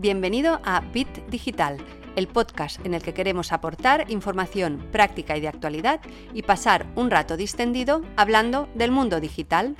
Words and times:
Bienvenido 0.00 0.62
a 0.64 0.80
Bit 0.80 1.26
Digital, 1.26 1.76
el 2.16 2.26
podcast 2.26 2.82
en 2.86 2.94
el 2.94 3.02
que 3.02 3.12
queremos 3.12 3.52
aportar 3.52 4.10
información 4.10 4.78
práctica 4.90 5.36
y 5.36 5.42
de 5.42 5.48
actualidad 5.48 6.00
y 6.32 6.40
pasar 6.40 6.86
un 6.94 7.10
rato 7.10 7.36
distendido 7.36 8.00
hablando 8.16 8.66
del 8.74 8.92
mundo 8.92 9.20
digital. 9.20 9.76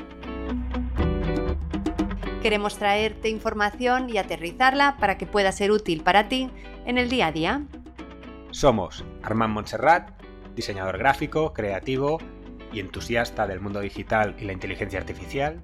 Queremos 2.42 2.76
traerte 2.76 3.30
información 3.30 4.10
y 4.10 4.18
aterrizarla 4.18 4.98
para 4.98 5.16
que 5.16 5.24
pueda 5.24 5.52
ser 5.52 5.70
útil 5.70 6.02
para 6.02 6.28
ti 6.28 6.50
en 6.84 6.98
el 6.98 7.08
día 7.08 7.28
a 7.28 7.32
día. 7.32 7.62
Somos 8.50 9.06
Armand 9.22 9.54
Montserrat, 9.54 10.10
diseñador 10.54 10.98
gráfico, 10.98 11.54
creativo 11.54 12.18
y 12.74 12.80
entusiasta 12.80 13.46
del 13.46 13.60
mundo 13.60 13.80
digital 13.80 14.36
y 14.38 14.44
la 14.44 14.52
inteligencia 14.52 14.98
artificial. 14.98 15.62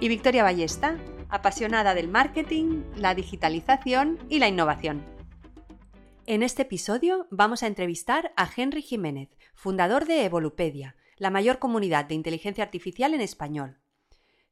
Y 0.00 0.08
Victoria 0.08 0.42
Ballesta, 0.42 0.96
apasionada 1.34 1.94
del 1.94 2.06
marketing, 2.06 2.84
la 2.94 3.12
digitalización 3.16 4.20
y 4.28 4.38
la 4.38 4.46
innovación. 4.46 5.04
En 6.26 6.44
este 6.44 6.62
episodio 6.62 7.26
vamos 7.32 7.64
a 7.64 7.66
entrevistar 7.66 8.32
a 8.36 8.48
Henry 8.56 8.82
Jiménez, 8.82 9.36
fundador 9.52 10.04
de 10.06 10.24
Evolupedia, 10.24 10.94
la 11.16 11.30
mayor 11.30 11.58
comunidad 11.58 12.04
de 12.04 12.14
inteligencia 12.14 12.62
artificial 12.62 13.14
en 13.14 13.20
español. 13.20 13.80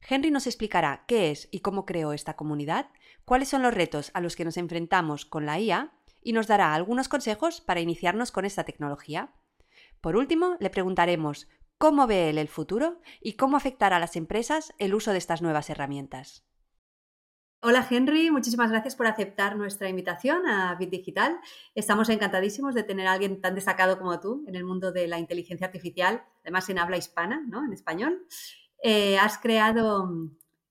Henry 0.01 0.29
nos 0.29 0.45
explicará 0.45 1.05
qué 1.07 1.31
es 1.31 1.47
y 1.51 1.61
cómo 1.61 1.85
creó 1.85 2.11
esta 2.11 2.35
comunidad, 2.35 2.89
cuáles 3.23 3.47
son 3.47 3.63
los 3.63 3.73
retos 3.73 4.11
a 4.13 4.19
los 4.19 4.35
que 4.35 4.43
nos 4.43 4.57
enfrentamos 4.57 5.25
con 5.25 5.45
la 5.45 5.57
IA 5.61 5.93
y 6.21 6.33
nos 6.33 6.47
dará 6.47 6.73
algunos 6.73 7.07
consejos 7.07 7.61
para 7.61 7.79
iniciarnos 7.79 8.33
con 8.33 8.43
esta 8.43 8.65
tecnología. 8.65 9.31
Por 10.01 10.17
último, 10.17 10.57
le 10.59 10.69
preguntaremos 10.69 11.47
cómo 11.77 12.07
ve 12.07 12.29
él 12.29 12.37
el 12.37 12.49
futuro 12.49 12.99
y 13.21 13.33
cómo 13.33 13.55
afectará 13.55 13.95
a 13.95 14.01
las 14.01 14.17
empresas 14.17 14.73
el 14.79 14.93
uso 14.93 15.13
de 15.13 15.17
estas 15.19 15.41
nuevas 15.41 15.69
herramientas. 15.69 16.43
Hola 17.65 17.87
Henry, 17.89 18.29
muchísimas 18.29 18.71
gracias 18.71 18.93
por 18.93 19.07
aceptar 19.07 19.55
nuestra 19.55 19.87
invitación 19.87 20.45
a 20.49 20.75
Bit 20.75 20.89
Digital. 20.89 21.37
Estamos 21.75 22.09
encantadísimos 22.09 22.75
de 22.75 22.83
tener 22.83 23.07
a 23.07 23.13
alguien 23.13 23.39
tan 23.39 23.55
destacado 23.55 23.97
como 23.97 24.19
tú 24.19 24.43
en 24.49 24.55
el 24.55 24.65
mundo 24.65 24.91
de 24.91 25.07
la 25.07 25.17
inteligencia 25.17 25.67
artificial, 25.67 26.25
además 26.41 26.67
en 26.67 26.79
habla 26.79 26.97
hispana, 26.97 27.41
¿no? 27.47 27.63
En 27.63 27.71
español. 27.71 28.27
Eh, 28.83 29.17
has 29.17 29.37
creado 29.37 30.09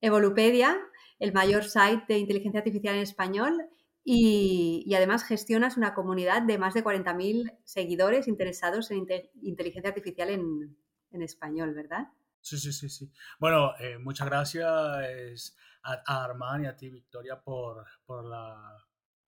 Evolupedia, 0.03 0.77
el 1.19 1.33
mayor 1.33 1.65
site 1.65 2.05
de 2.09 2.19
inteligencia 2.19 2.59
artificial 2.59 2.97
en 2.97 3.01
español, 3.01 3.71
y, 4.05 4.93
además 4.95 5.25
gestionas 5.25 5.79
una 5.79 5.95
comunidad 5.95 6.43
de 6.43 6.59
más 6.59 6.75
de 6.75 6.85
40.000 6.85 7.57
seguidores 7.65 8.29
interesados 8.29 8.91
en 8.91 9.07
inteligencia 9.41 9.89
artificial 9.89 10.29
en, 10.29 10.77
español, 11.23 11.73
¿verdad? 11.73 12.09
Sí, 12.43 12.59
sí, 12.59 12.71
sí, 12.71 12.91
sí. 12.91 13.11
Bueno, 13.41 13.71
eh, 13.81 13.97
muchas 13.97 14.29
gracias 14.29 15.57
a, 15.83 16.03
a 16.07 16.25
Armán 16.25 16.65
y 16.65 16.67
a 16.67 16.77
ti, 16.77 16.91
Victoria, 16.91 17.41
por, 17.41 17.85
por, 18.05 18.25
la, 18.25 18.77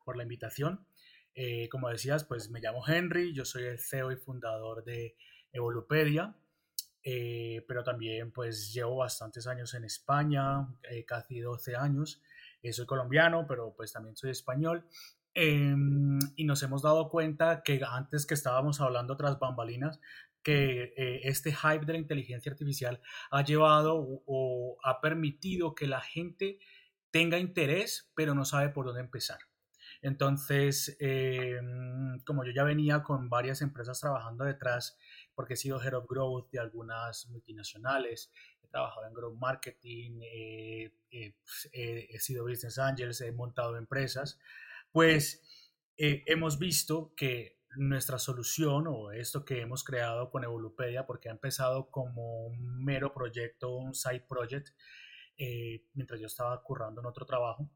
por 0.05 0.17
la 0.17 0.23
invitación. 0.23 0.87
Eh, 1.35 1.69
como 1.69 1.89
decías, 1.89 2.25
pues 2.25 2.51
me 2.51 2.61
llamo 2.61 2.87
Henry, 2.87 3.35
yo 3.35 3.45
soy 3.45 3.65
el 3.65 3.79
CEO 3.81 4.13
y 4.13 4.17
fundador 4.17 4.85
de 4.85 5.17
Evolupedia, 5.53 6.37
eh, 7.03 7.65
pero 7.67 7.83
también 7.83 8.33
pues 8.33 8.73
llevo 8.73 8.99
bastantes 8.99 9.47
años 9.47 9.75
en 9.75 9.85
España, 9.85 10.69
casi 11.07 11.41
12 11.41 11.75
años, 11.75 12.23
eh, 12.63 12.73
soy 12.73 12.87
colombiano, 12.87 13.47
pero 13.49 13.75
pues 13.77 13.93
también 13.93 14.17
soy 14.17 14.31
español. 14.31 14.87
Em, 15.35 16.21
y 16.37 16.45
nos 16.45 16.63
hemos 16.63 16.83
dado 16.83 17.09
cuenta 17.09 17.63
que 17.65 17.81
antes 17.85 18.25
que 18.25 18.35
estábamos 18.35 18.81
hablando 18.81 19.17
tras 19.17 19.39
bambalinas, 19.41 20.01
que 20.45 20.95
eh, 20.97 21.23
este 21.25 21.53
hype 21.53 21.85
de 21.85 21.95
la 21.95 21.99
inteligencia 21.99 22.53
artificial 22.53 23.01
ha 23.31 23.43
llevado 23.43 23.97
o, 23.99 24.79
ha 24.85 25.01
permitido 25.01 25.75
que 25.75 25.89
la 25.89 26.01
gente 26.01 26.59
tenga 27.11 27.39
interés, 27.39 28.13
pero 28.15 28.35
no 28.35 28.45
sabe 28.45 28.69
por 28.69 28.87
dónde 28.87 29.01
empezar. 29.01 29.39
Entonces, 30.03 30.97
em, 31.01 32.21
como 32.27 32.45
yo 32.45 32.53
ya 32.53 32.63
venía 32.63 33.03
con 33.03 33.29
varias 33.29 33.63
empresas 33.63 33.99
trabajando 34.01 34.45
detrás, 34.45 34.99
porque 35.35 35.55
he 35.55 35.57
sido 35.57 35.83
Head 35.83 35.95
of 35.95 36.07
Growth 36.09 36.51
de 36.53 36.61
algunas 36.61 37.27
multinacionales, 37.29 38.31
trabajado 38.71 39.07
en 39.07 39.15
growth 39.15 39.39
marketing, 39.39 40.21
eh, 40.23 40.93
eh, 41.13 41.35
pues, 41.41 41.71
he 41.73 42.19
sido 42.19 42.45
business 42.45 42.77
angels, 42.79 43.21
he 43.21 43.31
montado 43.31 43.77
empresas, 43.77 44.39
pues 44.91 45.43
eh, 45.97 46.25
hemos 46.27 46.59
visto 46.59 47.13
que 47.17 47.54
nuestra 47.77 48.19
solución 48.19 48.87
o 48.89 49.13
esto 49.13 49.45
que 49.45 49.61
hemos 49.61 49.85
creado 49.85 50.31
con 50.31 50.45
Evolupedia, 50.45 51.07
porque 51.07 51.29
ha 51.29 51.33
empezado 51.33 51.91
como 51.91 52.47
un 52.47 52.85
mero 52.85 53.13
proyecto, 53.13 53.75
un 53.77 53.95
side 53.95 54.27
project, 54.29 54.69
mientras 55.95 56.21
yo 56.21 56.27
estaba 56.27 56.63
currando 56.63 57.01
en 57.01 57.07
otro 57.07 57.27
trabajo, 57.27 57.71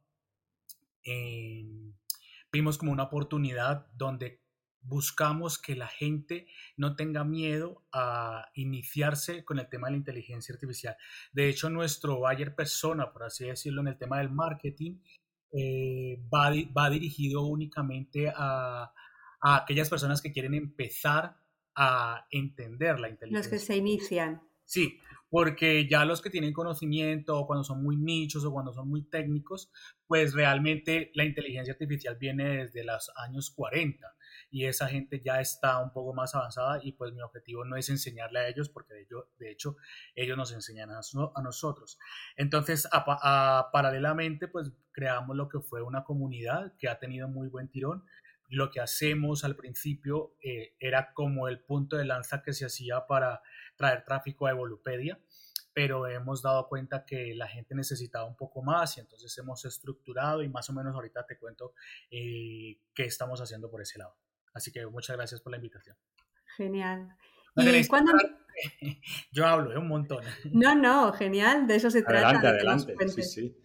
vimos 2.53 2.79
como 2.79 2.93
una 2.93 3.05
oportunidad 3.05 3.87
donde 3.95 4.43
buscamos 4.81 5.59
que 5.59 5.77
la 5.77 5.89
gente 5.89 6.47
no 6.77 6.97
tenga 6.97 7.25
miedo 7.25 7.85
a 7.93 8.47
iniciarse 8.55 9.45
con 9.45 9.59
el 9.59 9.69
tema 9.69 9.89
de 9.89 9.93
la 9.93 9.99
inteligencia 9.99 10.55
artificial. 10.55 10.97
De 11.33 11.49
hecho, 11.49 11.69
nuestro 11.69 12.19
buyer 12.19 12.55
persona, 12.55 13.13
por 13.13 13.25
así 13.25 13.47
decirlo, 13.47 13.83
en 13.83 13.89
el 13.89 13.99
tema 13.99 14.19
del 14.19 14.31
marketing, 14.31 15.01
eh, 15.53 16.23
va, 16.33 16.51
va, 16.77 16.91
dirigido 16.91 17.43
únicamente 17.47 18.33
a, 18.35 18.93
a, 19.41 19.57
aquellas 19.57 19.89
personas 19.89 20.23
que 20.23 20.33
quieren 20.33 20.55
empezar 20.55 21.37
a 21.75 22.27
entender 22.31 22.99
la 22.99 23.09
inteligencia. 23.09 23.39
Los 23.39 23.49
que 23.49 23.65
se 23.65 23.77
inician. 23.77 24.43
Sí, 24.65 24.99
porque 25.31 25.89
ya 25.89 26.05
los 26.05 26.23
que 26.23 26.31
tienen 26.31 26.53
conocimiento 26.53 27.39
o 27.39 27.47
cuando 27.47 27.65
son 27.65 27.83
muy 27.83 27.97
nichos 27.97 28.45
o 28.45 28.53
cuando 28.53 28.73
son 28.73 28.89
muy 28.89 29.03
técnicos, 29.03 29.71
pues 30.07 30.35
realmente 30.35 31.11
la 31.15 31.25
inteligencia 31.25 31.73
artificial 31.73 32.17
viene 32.17 32.65
desde 32.65 32.85
los 32.85 33.11
años 33.17 33.51
40 33.55 34.15
y 34.51 34.65
esa 34.65 34.89
gente 34.89 35.21
ya 35.25 35.41
está 35.41 35.83
un 35.83 35.93
poco 35.93 36.15
más 36.15 36.35
avanzada 36.35 36.81
y 36.83 36.93
pues 36.93 37.13
mi 37.13 37.21
objetivo 37.21 37.65
no 37.65 37.77
es 37.77 37.89
enseñarle 37.91 38.41
a 38.41 38.49
ellos 38.49 38.69
porque 38.69 38.95
de, 38.95 39.03
hecho, 39.03 39.29
de 39.39 39.51
hecho 39.51 39.77
ellos 40.15 40.37
nos 40.37 40.53
enseñan 40.53 40.91
a, 40.91 41.01
nosotros. 41.43 41.99
Entonces, 42.37 42.89
paralelamente, 43.73 44.49
pues 44.49 44.73
creamos 44.93 45.37
lo 45.37 45.49
que 45.49 45.61
fue 45.61 45.83
una 45.83 46.05
comunidad 46.05 46.75
que 46.79 46.89
ha 46.89 46.99
tenido 46.99 47.29
muy 47.29 47.49
buen 47.49 47.69
tirón. 47.69 48.05
Lo 48.49 48.71
que 48.71 48.81
hacemos 48.81 49.45
al 49.45 49.57
principio 49.57 50.35
eh, 50.43 50.75
era 50.79 51.13
como 51.13 51.49
el 51.49 51.61
punto 51.61 51.97
de 51.97 52.05
lanza 52.05 52.43
que 52.43 52.53
se 52.53 52.67
hacía 52.67 53.07
para 53.07 53.43
traer 53.77 54.05
tráfico 54.05 54.47
a 54.47 54.51
Evolupedia 54.51 55.21
pero 55.79 56.09
hemos 56.09 56.43
dado 56.43 56.67
cuenta 56.67 57.05
que 57.05 57.37
la 57.37 57.47
gente 57.47 57.73
necesitaba 57.73 58.25
un 58.25 58.35
poco 58.35 58.63
más 58.63 58.97
y 58.97 59.01
entonces 59.01 59.39
hemos 59.39 59.65
estructurado 59.65 60.43
y 60.43 60.49
más 60.49 60.69
o 60.71 60.73
menos 60.73 60.93
ahorita 60.93 61.25
te 61.25 61.39
cuento 61.39 61.73
eh, 62.11 62.81
qué 62.93 63.05
estamos 63.05 63.41
haciendo 63.41 63.71
por 63.71 63.81
ese 63.81 63.97
lado. 63.97 64.17
Así 64.53 64.73
que 64.73 64.85
muchas 64.89 65.17
gracias 65.17 65.41
por 65.41 65.53
la 65.53 65.59
invitación. 65.59 65.97
Genial. 66.57 67.17
¿Y 67.55 67.87
cuándo... 67.87 68.11
Yo 69.31 69.47
hablo 69.47 69.71
de 69.71 69.79
un 69.79 69.87
montón. 69.87 70.25
No, 70.53 70.75
no, 70.75 71.13
genial, 71.13 71.69
de 71.69 71.77
eso 71.77 71.93
se 71.93 72.03
trata. 72.03 72.31
Adelante, 72.31 72.49
adelante. 72.49 73.09
Sí, 73.11 73.23
sí. 73.23 73.57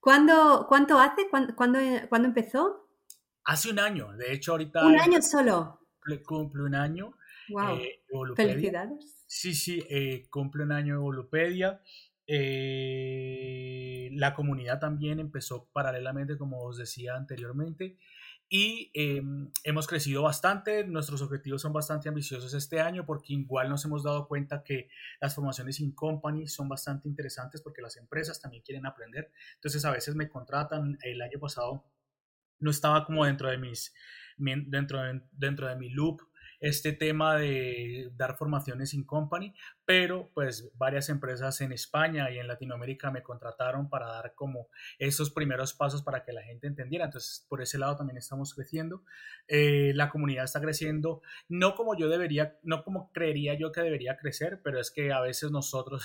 ¿Cuándo, 0.00 0.64
¿Cuánto 0.66 0.98
hace? 0.98 1.28
¿Cuándo, 1.28 1.54
cuándo, 1.54 1.78
empezó? 2.24 2.83
Hace 3.44 3.70
un 3.70 3.78
año, 3.78 4.12
de 4.16 4.32
hecho 4.32 4.52
ahorita... 4.52 4.86
Un 4.86 4.98
año 4.98 5.20
solo. 5.20 5.80
Cumple 6.24 6.62
un 6.62 6.74
año. 6.74 7.16
Wow. 7.48 7.76
Eh, 7.76 8.02
Felicidades. 8.36 9.24
Sí, 9.26 9.54
sí, 9.54 9.84
eh, 9.88 10.26
cumple 10.30 10.64
un 10.64 10.72
año 10.72 10.94
Evolupedia. 10.94 11.80
Eh, 12.26 14.08
la 14.12 14.34
comunidad 14.34 14.78
también 14.80 15.20
empezó 15.20 15.68
paralelamente, 15.72 16.38
como 16.38 16.62
os 16.62 16.78
decía 16.78 17.16
anteriormente, 17.16 17.98
y 18.48 18.90
em, 18.94 19.50
hemos 19.62 19.86
crecido 19.86 20.22
bastante. 20.22 20.84
Nuestros 20.84 21.20
objetivos 21.22 21.62
son 21.62 21.72
bastante 21.72 22.08
ambiciosos 22.08 22.54
este 22.54 22.80
año 22.80 23.04
porque 23.04 23.32
igual 23.32 23.68
nos 23.68 23.84
hemos 23.84 24.04
dado 24.04 24.28
cuenta 24.28 24.62
que 24.62 24.88
las 25.20 25.34
formaciones 25.34 25.80
in 25.80 25.92
company 25.92 26.46
son 26.46 26.68
bastante 26.68 27.08
interesantes 27.08 27.60
porque 27.60 27.82
las 27.82 27.96
empresas 27.96 28.40
también 28.40 28.62
quieren 28.62 28.86
aprender. 28.86 29.30
Entonces 29.56 29.84
a 29.84 29.90
veces 29.90 30.14
me 30.14 30.28
contratan. 30.28 30.98
El 31.02 31.20
año 31.20 31.38
pasado 31.38 31.84
no 32.58 32.70
estaba 32.70 33.04
como 33.04 33.24
dentro 33.24 33.50
de 33.50 33.58
mis 33.58 33.94
dentro 34.36 35.00
dentro 35.32 35.68
de 35.68 35.76
mi 35.76 35.90
loop 35.90 36.20
este 36.64 36.92
tema 36.92 37.36
de 37.36 38.10
dar 38.16 38.38
formaciones 38.38 38.94
in 38.94 39.04
company, 39.04 39.54
pero 39.84 40.30
pues 40.32 40.70
varias 40.76 41.10
empresas 41.10 41.60
en 41.60 41.72
España 41.72 42.30
y 42.30 42.38
en 42.38 42.48
Latinoamérica 42.48 43.10
me 43.10 43.22
contrataron 43.22 43.90
para 43.90 44.06
dar 44.06 44.32
como 44.34 44.68
esos 44.98 45.30
primeros 45.30 45.74
pasos 45.74 46.02
para 46.02 46.24
que 46.24 46.32
la 46.32 46.42
gente 46.42 46.66
entendiera. 46.66 47.04
Entonces, 47.04 47.44
por 47.50 47.60
ese 47.60 47.76
lado 47.76 47.96
también 47.96 48.16
estamos 48.16 48.54
creciendo. 48.54 49.02
Eh, 49.46 49.92
la 49.94 50.08
comunidad 50.08 50.44
está 50.44 50.58
creciendo, 50.62 51.20
no 51.48 51.74
como 51.74 51.98
yo 51.98 52.08
debería, 52.08 52.56
no 52.62 52.82
como 52.82 53.12
creería 53.12 53.52
yo 53.58 53.70
que 53.70 53.82
debería 53.82 54.16
crecer, 54.16 54.62
pero 54.64 54.80
es 54.80 54.90
que 54.90 55.12
a 55.12 55.20
veces 55.20 55.50
nosotros 55.50 56.02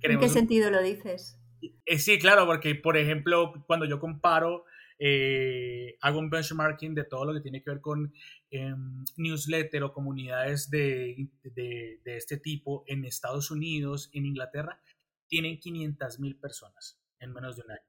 queremos... 0.00 0.24
¿En 0.24 0.28
qué 0.28 0.34
sentido 0.34 0.72
lo 0.72 0.82
dices? 0.82 1.38
Eh, 1.86 1.98
sí, 1.98 2.18
claro, 2.18 2.46
porque 2.46 2.74
por 2.74 2.96
ejemplo, 2.96 3.52
cuando 3.68 3.86
yo 3.86 4.00
comparo 4.00 4.64
eh, 4.98 5.96
hago 6.00 6.18
un 6.18 6.30
benchmarking 6.30 6.94
de 6.94 7.04
todo 7.04 7.26
lo 7.26 7.34
que 7.34 7.40
tiene 7.40 7.62
que 7.62 7.70
ver 7.70 7.80
con 7.80 8.12
em, 8.50 9.04
newsletter 9.16 9.84
o 9.84 9.92
comunidades 9.92 10.70
de, 10.70 11.28
de, 11.42 12.00
este 12.04 12.38
tipo 12.38 12.84
en 12.86 13.04
Estados 13.04 13.50
Unidos, 13.50 14.10
en 14.12 14.26
Inglaterra, 14.26 14.80
tienen 15.28 15.58
500 15.58 16.18
mil 16.18 16.36
personas 16.36 17.00
en 17.20 17.32
menos 17.32 17.56
de 17.56 17.62
un 17.62 17.70
año. 17.72 17.82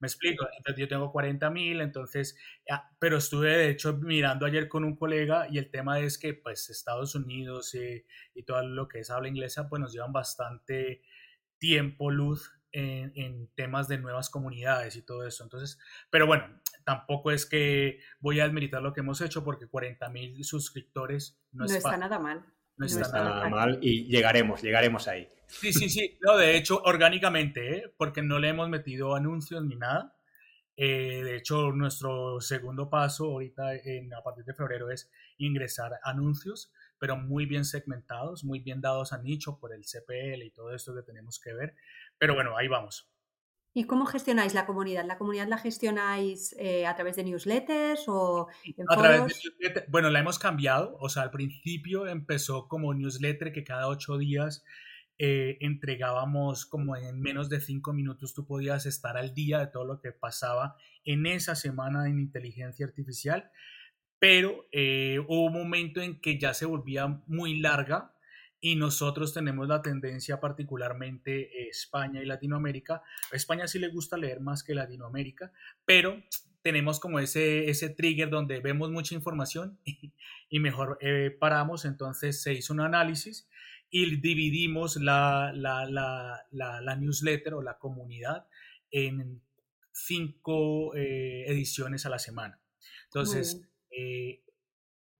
Me 0.00 0.08
explico, 0.08 0.46
entonces 0.56 0.80
yo 0.80 0.88
tengo 0.88 1.12
40 1.12 1.48
mil, 1.50 1.80
entonces, 1.80 2.36
ah, 2.68 2.90
pero 2.98 3.18
estuve 3.18 3.56
de 3.56 3.70
hecho 3.70 3.96
mirando 3.96 4.44
ayer 4.44 4.68
con 4.68 4.84
un 4.84 4.96
colega 4.96 5.46
y 5.48 5.56
el 5.58 5.70
tema 5.70 6.00
es 6.00 6.18
que 6.18 6.34
pues 6.34 6.68
Estados 6.68 7.14
Unidos 7.14 7.74
y, 7.74 8.04
y 8.34 8.42
todo 8.42 8.66
lo 8.66 8.88
que 8.88 9.00
es 9.00 9.10
habla 9.10 9.28
inglesa 9.28 9.68
pues 9.68 9.80
nos 9.80 9.92
llevan 9.92 10.12
bastante 10.12 11.02
tiempo, 11.58 12.10
luz 12.10 12.52
en, 12.74 13.12
en, 13.14 13.48
temas 13.54 13.88
de 13.88 13.98
nuevas 13.98 14.28
comunidades 14.28 14.96
y 14.96 15.02
todo 15.02 15.26
eso. 15.26 15.44
Entonces, 15.44 15.78
pero 16.10 16.26
bueno, 16.26 16.60
tampoco 16.84 17.30
es 17.30 17.46
que 17.46 18.00
voy 18.20 18.40
a 18.40 18.44
admitir 18.44 18.72
lo 18.80 18.92
que 18.92 19.00
hemos 19.00 19.20
hecho 19.20 19.44
porque 19.44 19.66
40 19.66 20.08
mil 20.10 20.44
suscriptores 20.44 21.40
no, 21.52 21.64
está 21.64 21.96
nada 21.96 22.18
mal. 22.18 22.44
No 22.76 22.86
está, 22.86 23.08
nada 23.12 23.48
mal 23.48 23.78
y 23.80 24.06
llegaremos, 24.06 24.60
llegaremos 24.62 25.06
ahí. 25.06 25.28
Sí, 25.46 25.72
sí, 25.72 25.88
sí. 25.88 26.18
No, 26.20 26.36
de 26.36 26.56
hecho, 26.56 26.82
orgánicamente, 26.84 27.76
¿eh? 27.76 27.94
porque 27.96 28.22
no 28.22 28.38
le 28.38 28.48
hemos 28.48 28.68
metido 28.68 29.14
anuncios 29.14 29.64
ni 29.64 29.76
nada. 29.76 30.16
Eh, 30.76 31.22
de 31.22 31.36
hecho, 31.36 31.70
nuestro 31.70 32.40
segundo 32.40 32.90
paso 32.90 33.26
ahorita 33.26 33.76
en, 33.76 34.12
a 34.12 34.22
partir 34.22 34.44
de 34.44 34.54
febrero 34.54 34.90
es 34.90 35.08
ingresar 35.38 35.92
anuncios, 36.02 36.72
pero 36.98 37.16
muy 37.16 37.46
bien 37.46 37.64
segmentados, 37.64 38.42
muy 38.42 38.58
bien 38.58 38.80
dados 38.80 39.12
a 39.12 39.18
nicho 39.18 39.58
por 39.60 39.72
el 39.72 39.82
CPL 39.84 40.42
y 40.42 40.50
todo 40.50 40.74
esto 40.74 40.94
que 40.94 41.02
tenemos 41.02 41.38
que 41.38 41.52
ver. 41.52 41.76
Pero 42.24 42.36
bueno, 42.36 42.56
ahí 42.56 42.68
vamos. 42.68 43.06
¿Y 43.74 43.84
cómo 43.84 44.06
gestionáis 44.06 44.54
la 44.54 44.64
comunidad? 44.64 45.04
¿La 45.04 45.18
comunidad 45.18 45.46
la 45.46 45.58
gestionáis 45.58 46.56
eh, 46.58 46.86
a 46.86 46.94
través 46.94 47.16
de 47.16 47.24
newsletters 47.24 48.04
o 48.06 48.48
en 48.64 48.86
a 48.88 48.96
Través 48.96 49.26
de 49.26 49.50
newsletter. 49.50 49.84
Bueno, 49.88 50.08
la 50.08 50.20
hemos 50.20 50.38
cambiado. 50.38 50.96
O 51.00 51.10
sea, 51.10 51.24
al 51.24 51.30
principio 51.30 52.06
empezó 52.06 52.66
como 52.66 52.94
newsletter 52.94 53.52
que 53.52 53.62
cada 53.62 53.88
ocho 53.88 54.16
días 54.16 54.64
eh, 55.18 55.58
entregábamos 55.60 56.64
como 56.64 56.96
en 56.96 57.20
menos 57.20 57.50
de 57.50 57.60
cinco 57.60 57.92
minutos 57.92 58.32
tú 58.32 58.46
podías 58.46 58.86
estar 58.86 59.18
al 59.18 59.34
día 59.34 59.58
de 59.58 59.66
todo 59.66 59.84
lo 59.84 60.00
que 60.00 60.12
pasaba 60.12 60.76
en 61.04 61.26
esa 61.26 61.54
semana 61.54 62.08
en 62.08 62.20
inteligencia 62.20 62.86
artificial. 62.86 63.50
Pero 64.18 64.64
eh, 64.72 65.18
hubo 65.28 65.44
un 65.44 65.52
momento 65.52 66.00
en 66.00 66.22
que 66.22 66.38
ya 66.38 66.54
se 66.54 66.64
volvía 66.64 67.06
muy 67.26 67.60
larga 67.60 68.13
y 68.64 68.76
nosotros 68.76 69.34
tenemos 69.34 69.68
la 69.68 69.82
tendencia 69.82 70.40
particularmente 70.40 71.68
España 71.68 72.22
y 72.22 72.24
Latinoamérica. 72.24 73.02
A 73.30 73.36
España 73.36 73.68
sí 73.68 73.78
le 73.78 73.88
gusta 73.88 74.16
leer 74.16 74.40
más 74.40 74.64
que 74.64 74.74
Latinoamérica, 74.74 75.52
pero 75.84 76.24
tenemos 76.62 76.98
como 76.98 77.18
ese, 77.18 77.68
ese 77.68 77.90
trigger 77.90 78.30
donde 78.30 78.60
vemos 78.60 78.90
mucha 78.90 79.14
información 79.14 79.78
y, 80.48 80.60
mejor 80.60 80.96
eh, 81.02 81.30
paramos, 81.38 81.84
entonces 81.84 82.40
se 82.40 82.54
hizo 82.54 82.72
un 82.72 82.80
análisis 82.80 83.50
y 83.90 84.16
dividimos 84.16 84.96
la, 84.96 85.52
la, 85.54 85.84
la, 85.84 86.80
la 86.80 86.96
newsletter 86.96 87.52
o 87.52 87.60
la 87.60 87.76
comunidad 87.76 88.46
en 88.90 89.42
cinco 89.92 90.96
eh, 90.96 91.44
ediciones 91.48 92.06
a 92.06 92.08
la 92.08 92.18
semana. 92.18 92.58
Entonces, 93.08 93.60
eh, 93.90 94.42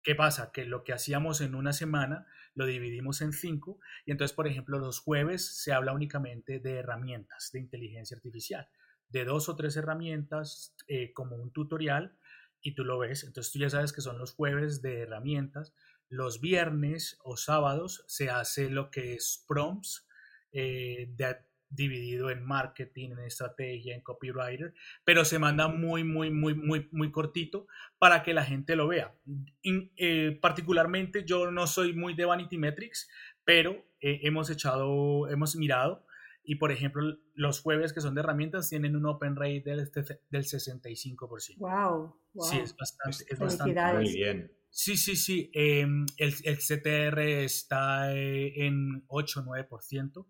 ¿qué 0.03 0.15
pasa? 0.15 0.51
Que 0.51 0.65
lo 0.65 0.83
que 0.83 0.95
hacíamos 0.95 1.43
en 1.43 1.55
una 1.55 1.75
semana 1.75 2.27
lo 2.55 2.67
dividimos 2.67 3.21
en 3.21 3.33
cinco 3.33 3.79
y 4.05 4.13
entonces, 4.13 4.35
por 4.35 4.47
ejemplo, 4.47 4.79
los 4.79 5.01
jueves 5.01 5.45
se 5.63 5.73
habla 5.73 5.93
únicamente 5.93 6.61
de 6.61 6.77
herramientas 6.77 7.51
de 7.53 7.61
inteligencia 7.61 8.17
artificial, 8.17 8.69
de 9.09 9.25
dos 9.25 9.49
o 9.49 9.57
tres 9.57 9.77
herramientas 9.77 10.75
eh, 10.87 11.13
como 11.13 11.37
un 11.37 11.53
tutorial 11.53 12.17
y 12.61 12.75
tú 12.75 12.85
lo 12.85 12.99
ves, 12.99 13.25
entonces 13.25 13.53
tú 13.53 13.59
ya 13.59 13.71
sabes 13.71 13.93
que 13.93 14.01
son 14.01 14.19
los 14.19 14.33
jueves 14.33 14.81
de 14.83 15.01
herramientas, 15.01 15.75
los 16.09 16.41
viernes 16.41 17.19
o 17.23 17.37
sábados 17.37 18.05
se 18.07 18.31
hace 18.31 18.71
lo 18.71 18.91
que 18.91 19.15
es 19.15 19.45
prompts 19.47 20.07
eh, 20.53 21.11
de 21.17 21.37
dividido 21.71 22.31
en 22.31 22.45
marketing, 22.45 23.11
en 23.13 23.21
estrategia, 23.21 23.95
en 23.95 24.03
copywriter, 24.03 24.75
pero 25.05 25.25
se 25.25 25.39
manda 25.39 25.69
muy, 25.69 26.05
muy, 26.05 26.31
muy, 26.31 26.55
muy, 26.55 26.89
muy 26.93 27.11
cortito 27.11 27.67
para 27.99 28.23
que 28.23 28.35
la 28.35 28.45
gente 28.45 28.77
lo 28.77 28.89
vea. 28.89 29.15
Eh, 29.63 30.39
particularmente 30.41 31.25
yo 31.25 31.51
no 31.51 31.67
soy 31.67 31.95
muy 31.95 32.15
de 32.15 32.25
Vanity 32.25 32.59
Metrics, 32.59 33.09
pero 33.45 33.85
eh, 34.01 34.21
hemos 34.23 34.51
echado, 34.51 35.29
hemos 35.29 35.57
mirado 35.57 36.07
y 36.45 36.57
por 36.57 36.71
ejemplo 36.71 37.19
los 37.35 37.61
jueves 37.61 37.93
que 37.93 38.01
son 38.01 38.15
de 38.15 38.21
herramientas 38.21 38.69
tienen 38.69 38.97
un 38.97 39.07
open 39.07 39.35
rate 39.35 39.63
del, 39.65 39.91
del 40.31 40.45
65%. 40.45 41.57
Wow, 41.57 42.17
wow. 42.35 42.49
Sí, 42.49 42.59
es 42.59 42.77
bastante, 42.77 43.25
es 43.29 43.39
bastante 43.39 43.93
muy 43.95 44.13
bien. 44.13 44.53
Sí, 44.77 44.97
sí, 44.97 45.15
sí. 45.15 45.53
Em, 45.55 46.05
el, 46.17 46.35
el, 46.43 46.59
CTR 46.59 47.21
está 47.21 48.13
eh, 48.13 48.67
en 48.67 49.07
8-9%. 49.07 50.27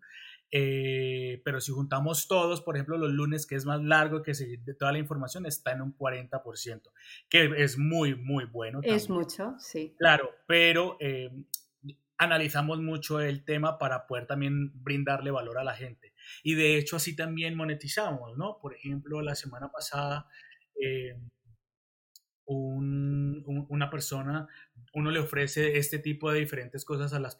Eh, 0.51 1.41
pero 1.43 1.59
si 1.59 1.71
juntamos 1.71 2.27
todos, 2.27 2.61
por 2.61 2.75
ejemplo, 2.75 2.97
los 2.97 3.11
lunes, 3.11 3.45
que 3.45 3.55
es 3.55 3.65
más 3.65 3.81
largo 3.83 4.21
que 4.21 4.33
se, 4.33 4.57
de 4.57 4.73
toda 4.73 4.91
la 4.91 4.99
información, 4.99 5.45
está 5.45 5.71
en 5.71 5.81
un 5.81 5.97
40%, 5.97 6.91
que 7.29 7.51
es 7.57 7.77
muy, 7.77 8.15
muy 8.15 8.45
bueno. 8.45 8.79
Es 8.83 9.09
mucho, 9.09 9.55
sí. 9.59 9.95
Claro, 9.97 10.29
pero 10.47 10.97
eh, 10.99 11.31
analizamos 12.17 12.79
mucho 12.79 13.19
el 13.19 13.43
tema 13.43 13.77
para 13.77 14.07
poder 14.07 14.27
también 14.27 14.71
brindarle 14.83 15.31
valor 15.31 15.57
a 15.57 15.63
la 15.63 15.75
gente. 15.75 16.13
Y 16.43 16.55
de 16.55 16.77
hecho, 16.77 16.95
así 16.95 17.15
también 17.15 17.55
monetizamos, 17.55 18.37
¿no? 18.37 18.59
Por 18.59 18.73
ejemplo, 18.73 19.21
la 19.21 19.35
semana 19.35 19.71
pasada... 19.71 20.27
Eh, 20.81 21.15
una 22.47 23.89
persona, 23.89 24.47
uno 24.95 25.11
le 25.11 25.19
ofrece 25.19 25.77
este 25.77 25.99
tipo 25.99 26.31
de 26.31 26.39
diferentes 26.39 26.85
cosas 26.85 27.13
a 27.13 27.19
las 27.19 27.37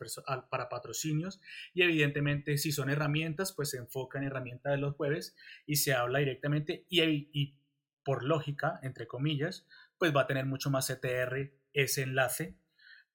para 0.49 0.69
patrocinios 0.69 1.39
y 1.73 1.83
evidentemente 1.83 2.57
si 2.57 2.73
son 2.73 2.89
herramientas, 2.89 3.53
pues 3.53 3.69
se 3.69 3.77
enfoca 3.77 4.19
en 4.19 4.25
herramientas 4.25 4.73
de 4.73 4.77
los 4.77 4.95
jueves 4.95 5.35
y 5.65 5.77
se 5.77 5.93
habla 5.93 6.19
directamente 6.19 6.85
y, 6.89 7.01
y 7.01 7.57
por 8.03 8.23
lógica, 8.23 8.79
entre 8.83 9.07
comillas, 9.07 9.65
pues 9.97 10.13
va 10.13 10.21
a 10.21 10.27
tener 10.27 10.45
mucho 10.45 10.69
más 10.69 10.87
CTR 10.87 11.53
ese 11.71 12.03
enlace 12.03 12.57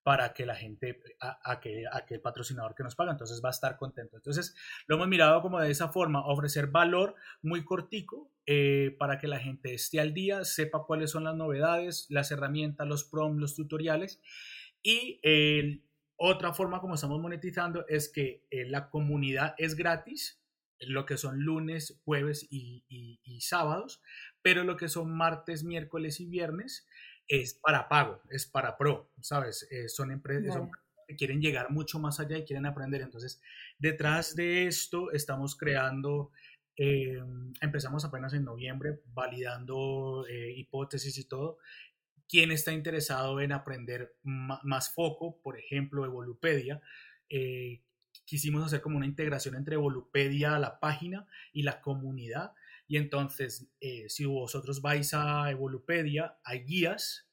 para 0.02 0.32
que 0.32 0.46
la 0.46 0.54
gente, 0.54 0.98
a, 1.20 1.60
que, 1.60 1.84
a 1.90 2.06
que 2.06 2.14
el 2.14 2.20
patrocinador 2.20 2.74
que 2.74 2.82
nos 2.82 2.94
paga, 2.94 3.12
entonces 3.12 3.42
va 3.44 3.48
a 3.48 3.52
estar 3.52 3.76
contento. 3.76 4.16
Entonces, 4.16 4.54
lo 4.86 4.96
hemos 4.96 5.08
mirado 5.08 5.42
como 5.42 5.60
de 5.60 5.70
esa 5.70 5.88
forma, 5.88 6.26
ofrecer 6.26 6.68
valor 6.68 7.14
muy 7.42 7.64
cortico 7.64 8.32
eh, 8.46 8.96
para 8.98 9.18
que 9.18 9.28
la 9.28 9.38
gente 9.38 9.74
esté 9.74 10.00
al 10.00 10.14
día, 10.14 10.44
sepa 10.44 10.84
cuáles 10.86 11.10
son 11.10 11.24
las 11.24 11.36
novedades, 11.36 12.06
las 12.08 12.30
herramientas, 12.30 12.88
los 12.88 13.04
prompts, 13.04 13.40
los 13.40 13.54
tutoriales. 13.54 14.22
Y 14.82 15.20
otra 16.16 16.54
forma 16.54 16.80
como 16.80 16.94
estamos 16.94 17.20
monetizando 17.20 17.84
es 17.86 18.10
que 18.10 18.46
eh, 18.50 18.64
la 18.66 18.88
comunidad 18.88 19.54
es 19.58 19.74
gratis, 19.74 20.42
lo 20.78 21.04
que 21.04 21.18
son 21.18 21.40
lunes, 21.40 22.00
jueves 22.04 22.46
y, 22.50 22.84
y 22.88 23.40
sábados, 23.42 24.00
pero 24.40 24.64
lo 24.64 24.78
que 24.78 24.88
son 24.88 25.14
martes, 25.14 25.62
miércoles 25.62 26.20
y 26.20 26.26
viernes 26.26 26.86
es 27.30 27.54
para 27.54 27.88
pago, 27.88 28.20
es 28.28 28.44
para 28.44 28.76
pro, 28.76 29.12
¿sabes? 29.20 29.66
Eh, 29.70 29.88
son 29.88 30.10
empresas 30.10 30.60
que 31.06 31.14
quieren 31.14 31.40
llegar 31.40 31.70
mucho 31.70 32.00
más 32.00 32.18
allá 32.18 32.36
y 32.36 32.44
quieren 32.44 32.66
aprender. 32.66 33.02
Entonces, 33.02 33.40
detrás 33.78 34.34
de 34.34 34.66
esto 34.66 35.12
estamos 35.12 35.56
creando, 35.56 36.32
eh, 36.76 37.22
empezamos 37.60 38.04
apenas 38.04 38.34
en 38.34 38.44
noviembre, 38.44 39.00
validando 39.14 40.26
eh, 40.28 40.54
hipótesis 40.56 41.16
y 41.18 41.24
todo. 41.24 41.58
¿Quién 42.28 42.50
está 42.50 42.72
interesado 42.72 43.40
en 43.40 43.52
aprender 43.52 44.16
más 44.22 44.92
foco? 44.92 45.40
Por 45.40 45.56
ejemplo, 45.56 46.04
Evolupedia. 46.04 46.80
quisimos 48.24 48.64
hacer 48.64 48.80
como 48.80 48.96
una 48.96 49.06
integración 49.06 49.54
entre 49.54 49.74
Evolupedia, 49.74 50.58
la 50.58 50.80
página, 50.80 51.28
y 51.52 51.62
la 51.62 51.80
comunidad 51.80 52.54
y 52.90 52.96
entonces, 52.96 53.68
eh, 53.80 54.08
si 54.08 54.24
vosotros 54.24 54.82
vais 54.82 55.14
a 55.14 55.48
Evolupedia, 55.48 56.40
hay 56.42 56.64
guías 56.64 57.30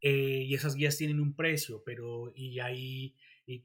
eh, 0.00 0.44
y 0.46 0.54
esas 0.54 0.76
guías 0.76 0.96
tienen 0.96 1.18
un 1.18 1.34
precio, 1.34 1.82
pero 1.84 2.30
y 2.36 2.60
hay 2.60 3.16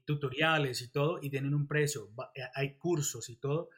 tutoriales 0.04 0.82
y 0.82 0.90
todo, 0.90 1.20
y 1.22 1.30
tienen 1.30 1.54
un 1.54 1.68
precio, 1.68 2.10
eh, 2.34 2.42
hay 2.54 2.76
cursos 2.76 3.30
y 3.30 3.36
todo, 3.36 3.70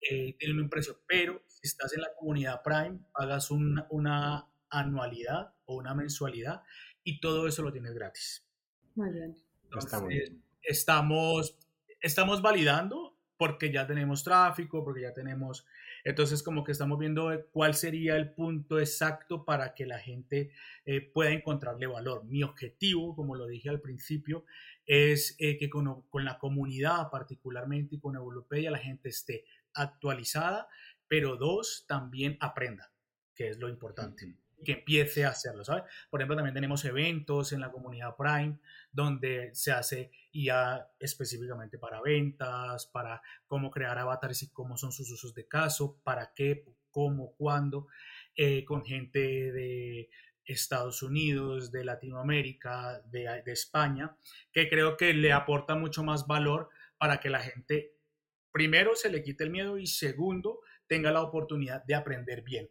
tienen 0.00 0.58
un 0.58 0.70
precio, 0.70 1.02
pero 1.06 1.44
si 1.48 1.66
estás 1.68 1.92
en 1.92 2.00
la 2.00 2.14
comunidad 2.18 2.62
Prime, 2.64 3.00
pagas 3.12 3.50
una, 3.50 3.86
una 3.90 4.48
anualidad 4.70 5.52
o 5.66 5.76
una 5.76 5.94
mensualidad 5.94 6.62
y 7.04 7.20
todo 7.20 7.46
eso 7.46 7.60
lo 7.62 7.72
tienes 7.72 7.92
gratis. 7.92 8.42
Muy 8.94 9.10
bien. 9.10 9.36
estamos, 10.62 11.58
estamos 12.00 12.40
validando 12.40 13.18
porque 13.36 13.70
ya 13.70 13.86
tenemos 13.86 14.24
tráfico, 14.24 14.82
porque 14.82 15.02
ya 15.02 15.12
tenemos 15.12 15.66
entonces, 16.04 16.42
como 16.42 16.64
que 16.64 16.72
estamos 16.72 16.98
viendo 16.98 17.30
cuál 17.52 17.74
sería 17.74 18.16
el 18.16 18.32
punto 18.32 18.80
exacto 18.80 19.44
para 19.44 19.74
que 19.74 19.86
la 19.86 19.98
gente 19.98 20.52
eh, 20.84 21.00
pueda 21.00 21.30
encontrarle 21.30 21.86
valor. 21.86 22.24
Mi 22.24 22.42
objetivo, 22.42 23.14
como 23.14 23.36
lo 23.36 23.46
dije 23.46 23.68
al 23.68 23.80
principio, 23.80 24.44
es 24.84 25.36
eh, 25.38 25.56
que 25.58 25.70
con, 25.70 26.04
la 26.12 26.38
comunidad 26.38 27.08
particularmente 27.10 27.96
y 27.96 28.00
con 28.00 28.16
Evolupedia 28.16 28.70
la 28.70 28.78
gente 28.78 29.10
esté 29.10 29.44
actualizada, 29.74 30.68
pero 31.06 31.36
dos, 31.36 31.84
también 31.86 32.36
aprenda, 32.40 32.92
que 33.34 33.48
es 33.48 33.58
lo 33.58 33.68
importante 33.68 34.36
que 34.62 34.72
empiece 34.72 35.24
a 35.24 35.30
hacerlo, 35.30 35.64
¿sabes? 35.64 35.84
Por 36.10 36.20
ejemplo, 36.20 36.36
también 36.36 36.54
tenemos 36.54 36.84
eventos 36.84 37.52
en 37.52 37.60
la 37.60 37.70
comunidad 37.70 38.16
Prime 38.16 38.58
donde 38.90 39.50
se 39.54 39.72
hace 39.72 40.10
IA 40.32 40.88
específicamente 40.98 41.78
para 41.78 42.00
ventas, 42.00 42.86
para 42.86 43.22
cómo 43.46 43.70
crear 43.70 43.98
avatares 43.98 44.42
y 44.42 44.50
cómo 44.50 44.76
son 44.76 44.92
sus 44.92 45.10
usos 45.10 45.34
de 45.34 45.48
caso, 45.48 46.00
para 46.02 46.32
qué, 46.34 46.64
cómo, 46.90 47.34
cuándo, 47.36 47.88
eh, 48.36 48.64
con 48.64 48.84
gente 48.84 49.52
de 49.52 50.10
Estados 50.44 51.02
Unidos, 51.02 51.70
de 51.70 51.84
Latinoamérica, 51.84 53.00
de, 53.06 53.42
de 53.44 53.52
España, 53.52 54.16
que 54.52 54.68
creo 54.68 54.96
que 54.96 55.14
le 55.14 55.32
aporta 55.32 55.74
mucho 55.74 56.02
más 56.02 56.26
valor 56.26 56.68
para 56.98 57.18
que 57.20 57.30
la 57.30 57.40
gente, 57.40 57.96
primero, 58.50 58.94
se 58.94 59.10
le 59.10 59.22
quite 59.22 59.44
el 59.44 59.50
miedo 59.50 59.78
y 59.78 59.86
segundo, 59.86 60.60
tenga 60.86 61.10
la 61.10 61.22
oportunidad 61.22 61.82
de 61.84 61.94
aprender 61.94 62.42
bien. 62.42 62.70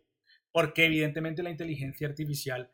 Porque 0.51 0.86
evidentemente 0.86 1.43
la 1.43 1.50
inteligencia 1.50 2.08
artificial 2.08 2.72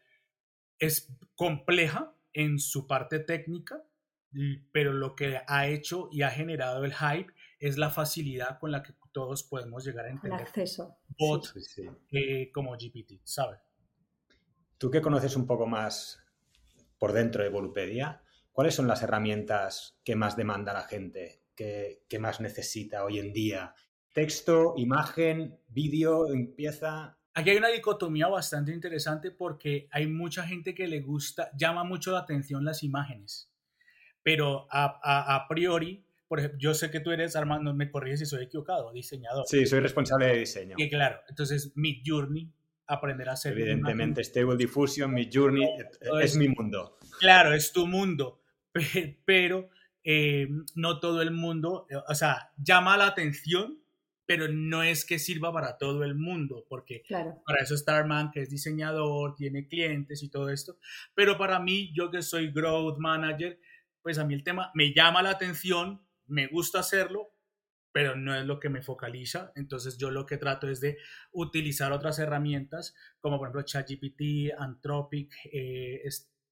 es 0.79 1.13
compleja 1.35 2.13
en 2.33 2.59
su 2.59 2.87
parte 2.87 3.19
técnica, 3.19 3.83
pero 4.71 4.93
lo 4.93 5.15
que 5.15 5.41
ha 5.47 5.67
hecho 5.67 6.09
y 6.11 6.21
ha 6.21 6.29
generado 6.29 6.83
el 6.85 6.93
hype 6.93 7.33
es 7.59 7.77
la 7.77 7.89
facilidad 7.89 8.59
con 8.59 8.71
la 8.71 8.83
que 8.83 8.93
todos 9.11 9.43
podemos 9.43 9.83
llegar 9.83 10.05
a 10.05 10.09
entender. 10.09 10.39
El 10.39 10.45
acceso. 10.45 10.97
Bots 11.17 11.55
eh, 12.11 12.51
como 12.51 12.73
GPT, 12.73 13.21
¿sabes? 13.23 13.59
Tú 14.77 14.91
que 14.91 15.01
conoces 15.01 15.35
un 15.35 15.47
poco 15.47 15.65
más 15.65 16.23
por 16.99 17.13
dentro 17.13 17.43
de 17.43 17.49
Volupedia, 17.49 18.21
¿cuáles 18.51 18.75
son 18.75 18.87
las 18.87 19.01
herramientas 19.01 19.99
que 20.03 20.15
más 20.15 20.35
demanda 20.35 20.73
la 20.73 20.83
gente, 20.83 21.41
que, 21.55 22.03
que 22.07 22.19
más 22.19 22.39
necesita 22.41 23.03
hoy 23.03 23.17
en 23.17 23.33
día? 23.33 23.73
Texto, 24.13 24.73
imagen, 24.77 25.59
vídeo, 25.67 26.31
empieza. 26.31 27.17
Aquí 27.37 27.51
hay 27.51 27.57
una 27.57 27.67
dicotomía 27.67 28.27
bastante 28.27 28.71
interesante 28.71 29.29
porque 29.29 29.87
hay 29.91 30.07
mucha 30.07 30.41
gente 30.41 30.73
que 30.73 30.87
le 30.87 31.01
gusta, 31.01 31.51
llama 31.55 31.83
mucho 31.83 32.11
la 32.11 32.17
atención 32.17 32.65
las 32.65 32.81
imágenes, 32.81 33.51
pero 34.23 34.65
a, 34.71 35.35
a, 35.35 35.47
priori, 35.47 36.03
por 36.27 36.39
ejemplo, 36.39 36.57
yo 36.59 36.73
sé 36.73 36.89
que 36.89 36.99
tú 36.99 37.11
eres, 37.11 37.35
Armando, 37.35 37.75
me 37.75 37.91
corriges 37.91 38.21
si 38.21 38.25
soy 38.25 38.45
equivocado, 38.45 38.91
diseñador. 38.91 39.45
Sí, 39.47 39.67
soy 39.67 39.81
responsable 39.81 40.25
de 40.25 40.39
diseño. 40.39 40.77
Y 40.79 40.89
claro, 40.89 41.19
entonces 41.29 41.73
mi 41.75 42.01
Journey 42.03 42.51
aprender 42.87 43.29
a 43.29 43.33
hacer. 43.33 43.53
Evidentemente, 43.53 44.23
Stable 44.23 44.57
Diffusion, 44.57 45.13
mi 45.13 45.29
Journey, 45.31 45.69
es, 46.19 46.35
mi 46.37 46.47
mundo. 46.47 46.97
Claro, 47.19 47.53
es 47.53 47.71
tu 47.71 47.85
mundo, 47.85 48.41
pero 49.25 49.69
eh, 50.03 50.47
no 50.73 50.99
todo 50.99 51.21
el 51.21 51.29
mundo, 51.29 51.85
o 52.07 52.15
sea, 52.15 52.51
llama 52.57 52.97
la 52.97 53.05
atención, 53.05 53.79
pero 54.27 54.49
no 54.49 54.83
es 54.83 55.05
que 55.05 55.17
sirva 55.17 55.51
para 55.53 55.77
todo 55.77 56.03
el 56.03 56.13
mundo, 56.13 56.65
porque 56.69 57.01
para 57.09 57.63
eso 57.63 57.75
Starman, 57.75 58.29
que 58.29 58.41
es 58.41 58.49
diseñador, 58.49 59.33
tiene 59.35 59.67
clientes 59.67 60.21
y 60.21 60.29
todo 60.29 60.49
esto, 60.49 60.77
pero 61.15 61.37
para 61.37 61.59
mí, 61.59 61.91
yo 61.93 62.11
que 62.11 62.21
soy 62.21 62.51
Growth 62.51 62.99
Manager, 62.99 63.57
pues 64.03 64.19
a 64.19 64.25
mí 64.25 64.33
el 64.33 64.43
tema 64.43 64.69
me 64.75 64.93
llama 64.93 65.23
la 65.23 65.31
atención, 65.31 66.05
me 66.27 66.47
gusta 66.47 66.79
hacerlo, 66.79 67.33
pero 67.93 68.15
no 68.15 68.35
es 68.35 68.45
lo 68.45 68.59
que 68.59 68.69
me 68.69 68.81
focaliza. 68.81 69.53
Entonces 69.55 69.97
yo 69.97 70.11
lo 70.11 70.25
que 70.25 70.37
trato 70.37 70.69
es 70.69 70.81
de 70.81 70.97
utilizar 71.31 71.93
otras 71.93 72.19
herramientas, 72.19 72.95
como 73.19 73.37
por 73.39 73.47
ejemplo 73.47 73.63
ChatGPT, 73.63 74.53
Anthropic, 74.57 75.33
eh, 75.51 76.01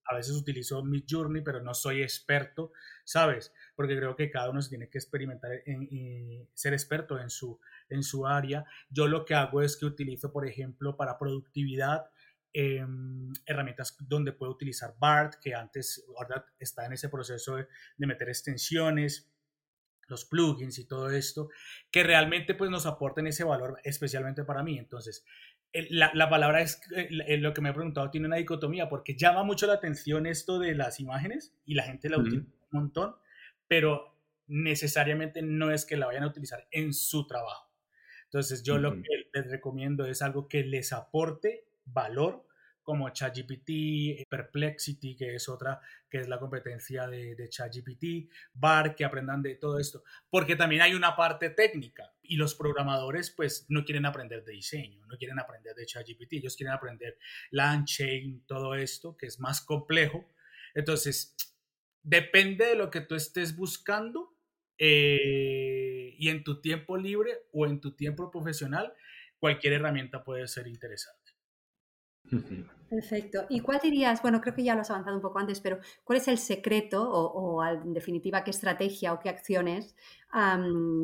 a 0.05 0.15
veces 0.15 0.35
utilizo 0.35 0.83
Midjourney, 0.83 1.41
pero 1.41 1.62
no 1.62 1.74
soy 1.74 2.01
experto, 2.01 2.71
¿sabes? 3.03 3.53
Porque 3.75 3.97
creo 3.97 4.15
que 4.15 4.29
cada 4.29 4.50
uno 4.50 4.62
se 4.62 4.69
tiene 4.69 4.89
que 4.89 4.97
experimentar 4.97 5.51
en, 5.65 6.47
ser 6.53 6.74
experto 6.74 7.19
en 7.19 7.29
su, 7.29 7.59
en 7.89 8.03
su 8.03 8.27
área. 8.27 8.65
Yo 8.89 9.07
lo 9.07 9.25
que 9.25 9.33
hago 9.33 9.62
es 9.62 9.77
que 9.77 9.85
utilizo, 9.85 10.31
por 10.31 10.47
ejemplo, 10.47 10.95
para 10.95 11.17
productividad, 11.17 12.09
em, 12.53 13.33
herramientas 13.45 13.97
donde 14.00 14.31
puedo 14.31 14.51
utilizar 14.51 14.95
BART, 15.00 15.35
que 15.41 15.55
antes 15.55 16.05
ahora 16.17 16.45
está 16.59 16.85
en 16.85 16.93
ese 16.93 17.09
proceso 17.09 17.55
de, 17.57 17.67
de 17.97 18.07
meter 18.07 18.29
extensiones 18.29 19.31
los 20.07 20.25
plugins 20.25 20.77
y 20.77 20.88
todo 20.88 21.09
esto, 21.09 21.50
que 21.91 22.03
realmente 22.03 22.53
pues 22.53 22.69
nos 22.69 22.85
aporten 22.85 23.27
ese 23.27 23.43
valor 23.43 23.79
especialmente 23.83 24.43
para 24.43 24.63
mí. 24.63 24.77
Entonces, 24.77 25.25
la, 25.89 26.12
la, 26.13 26.29
palabra 26.29 26.62
es, 26.62 26.82
lo 27.39 27.53
que 27.53 27.62
me 27.62 27.70
he 27.70 27.74
preguntado 27.74 28.10
tiene 28.10 28.27
una 28.27 28.38
dicotomía, 28.38 28.88
porque 28.89 29.15
llama 29.15 29.44
mucho 29.44 29.67
la 29.67 29.74
atención 29.74 30.25
esto 30.25 30.60
de 30.60 30.75
las 30.75 31.00
imágenes 31.00 31.53
y 31.65 31.75
la 31.75 31.84
gente 31.84 32.10
la 32.10 32.17
utiliza 32.17 32.46
un 32.72 32.79
montón, 32.82 33.15
pero 33.67 34.15
necesariamente 34.48 35.41
no 35.41 35.72
es 35.72 35.86
que 35.86 35.98
la 35.98 36.05
vayan 36.05 36.24
a 36.24 36.27
utilizar 36.27 36.67
en 36.72 36.94
su 36.94 37.27
trabajo. 37.27 37.70
Entonces, 38.25 38.63
yo 38.63 38.77
lo 38.77 38.94
que 39.01 39.29
les 39.34 39.50
recomiendo 39.50 40.05
es 40.05 40.22
algo 40.22 40.48
que 40.48 40.63
les 40.63 40.94
aporte 40.94 41.65
valor 41.86 42.44
como 42.86 43.10
ChatGPT, 43.10 44.30
Perplexity, 44.30 45.15
que 45.15 45.36
es 45.36 45.50
otra, 45.50 45.82
que 46.10 46.20
es 46.20 46.30
la 46.30 46.39
competencia 46.39 47.08
de, 47.08 47.36
de 47.36 47.50
ChatGPT, 47.50 48.32
BAR, 48.54 48.96
que 48.96 49.04
aprendan 49.04 49.42
de 49.42 49.56
todo 49.56 49.80
esto, 49.80 50.04
porque 50.30 50.56
también 50.56 50.84
hay 50.84 50.94
una 50.94 51.15
parte 51.15 51.50
técnica 51.50 52.13
y 52.22 52.38
los 52.38 52.56
programadores 52.56 53.32
pues 53.32 53.65
no 53.70 53.84
quieren 53.84 54.06
aprender 54.06 54.46
de 54.46 54.54
diseño, 54.54 55.06
no 55.08 55.18
quieren 55.18 55.39
aprender 55.39 55.75
de 55.75 55.86
ChatGPT, 55.86 56.34
ellos 56.34 56.56
quieren 56.56 56.74
aprender 56.74 57.18
LangChain, 57.51 58.46
todo 58.46 58.75
esto, 58.75 59.18
que 59.18 59.25
es 59.25 59.39
más 59.39 59.62
complejo. 59.62 60.30
Entonces, 60.75 61.36
depende 62.04 62.65
de 62.65 62.75
lo 62.75 62.92
que 62.92 63.01
tú 63.01 63.15
estés 63.15 63.56
buscando 63.56 64.38
eh, 64.77 66.13
y 66.18 66.30
en 66.30 66.44
tu 66.44 66.62
tiempo 66.62 66.98
libre 66.98 67.48
o 67.51 67.65
en 67.65 67.82
tu 67.82 67.96
tiempo 67.96 68.30
profesional, 68.30 68.94
cualquier 69.39 69.74
herramienta 69.74 70.24
puede 70.24 70.48
ser 70.48 70.68
interesante. 70.68 71.25
Perfecto. 72.89 73.46
¿Y 73.50 73.62
cuál 73.62 73.79
dirías, 73.82 74.22
bueno, 74.22 74.41
creo 74.41 74.53
que 74.53 74.63
ya 74.63 74.75
lo 74.75 74.82
has 74.82 74.89
avanzado 74.89 75.15
un 75.15 75.22
poco 75.22 75.39
antes, 75.39 75.60
pero 75.60 75.79
cuál 76.03 76.17
es 76.20 76.27
el 76.27 76.38
secreto 76.38 77.10
o, 77.10 77.65
en 77.65 77.94
definitiva 77.94 78.44
qué 78.44 78.51
estrategia 78.51 79.13
o 79.13 79.20
qué 79.20 79.29
acciones 79.29 79.96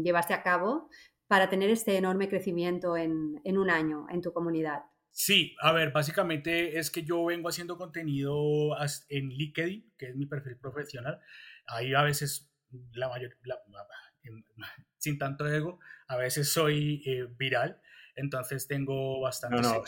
llevaste 0.04 0.34
a 0.34 0.44
cabo 0.44 0.90
para 1.28 1.50
tener 1.50 1.70
este 1.70 1.98
enorme 1.98 2.30
crecimiento 2.30 2.98
en, 2.98 3.42
un 3.46 3.70
año 3.70 4.06
en 4.10 4.22
tu 4.22 4.32
comunidad? 4.32 4.84
Sí, 5.12 5.56
a 5.60 5.74
ver, 5.74 5.92
básicamente 5.92 6.80
es 6.80 6.90
que 6.90 7.04
yo 7.04 7.25
vengo 7.25 7.50
haciendo 7.50 7.78
contenido 7.78 8.75
en 9.10 9.30
LinkedIn, 9.30 9.94
que 9.98 10.10
es 10.10 10.16
mi 10.16 10.25
perfil 10.25 10.58
profesional. 10.58 11.20
Ahí 11.68 11.94
a 11.94 12.04
veces, 12.04 12.50
la 12.94 13.10
mayor, 13.10 13.36
sin 14.98 15.18
tanto 15.18 15.48
ego, 15.48 15.80
a 16.08 16.16
veces 16.16 16.51
soy 16.54 17.01
eh, 17.06 17.28
viral, 17.38 17.82
entonces 18.16 18.68
tengo 18.68 19.20
bastante... 19.20 19.62
No, 19.62 19.74
no, 19.74 19.84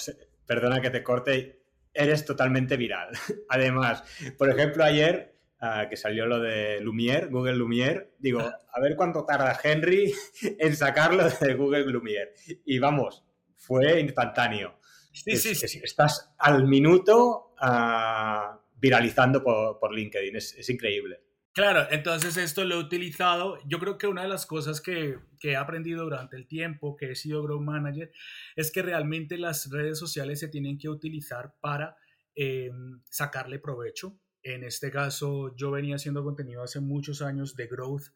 perdona 0.46 0.82
que 0.82 0.90
te 0.90 1.04
corte, 1.04 1.64
eres 1.94 2.26
totalmente 2.26 2.78
viral. 2.78 3.10
Además, 3.50 4.04
por 4.38 4.50
ejemplo, 4.50 4.84
ayer 4.84 5.36
ah, 5.60 5.88
que 5.90 5.98
salió 5.98 6.26
lo 6.26 6.40
de 6.40 6.80
Lumiere, 6.82 7.28
Google 7.28 7.56
Lumiere, 7.56 8.14
digo, 8.20 8.40
a 8.42 8.80
ver 8.82 8.96
cuánto 8.96 9.26
tarda 9.26 9.60
Henry 9.62 10.14
en 10.60 10.76
sacarlo 10.76 11.28
de 11.30 11.54
Google 11.54 11.86
Lumiere. 11.86 12.34
Y 12.66 12.80
vamos, 12.80 13.26
fue 13.56 14.00
instantáneo. 14.00 14.80
Sí, 15.12 15.38
sí, 15.38 15.56
sí. 15.56 15.80
Estás 15.84 16.34
al 16.40 16.68
minuto 16.68 17.54
ah, 17.60 18.60
viralizando 18.76 19.44
por, 19.44 19.94
LinkedIn, 19.94 20.36
es 20.36 20.70
increíble. 20.70 21.23
Claro, 21.54 21.86
entonces 21.92 22.36
esto 22.38 22.66
lo 22.66 22.76
he 22.76 22.80
utilizado. 22.80 23.60
Yo 23.68 23.78
creo 23.78 24.00
que 24.00 24.08
una 24.08 24.24
de 24.24 24.28
las 24.28 24.48
cosas 24.48 24.82
que, 24.82 25.20
he 25.44 25.56
aprendido 25.56 26.04
durante 26.04 26.36
el 26.36 26.48
tiempo 26.48 26.96
que 26.96 27.12
he 27.12 27.16
sido 27.16 27.44
Grow 27.44 27.60
Manager 27.60 28.12
es 28.56 28.72
que 28.72 28.82
realmente 28.82 29.38
las 29.38 29.70
redes 29.70 30.00
sociales 30.00 30.40
se 30.40 30.48
tienen 30.48 30.80
que 30.80 30.90
utilizar 30.90 31.54
para 31.62 31.96
em, 32.34 33.02
sacarle 33.08 33.60
provecho. 33.60 34.18
En 34.42 34.64
este 34.64 34.90
caso, 34.90 35.56
yo 35.56 35.70
venía 35.70 35.98
haciendo 35.98 36.24
contenido 36.24 36.64
hace 36.64 36.80
muchos 36.80 37.22
años 37.22 37.56
de 37.56 37.68
growth, 37.68 38.08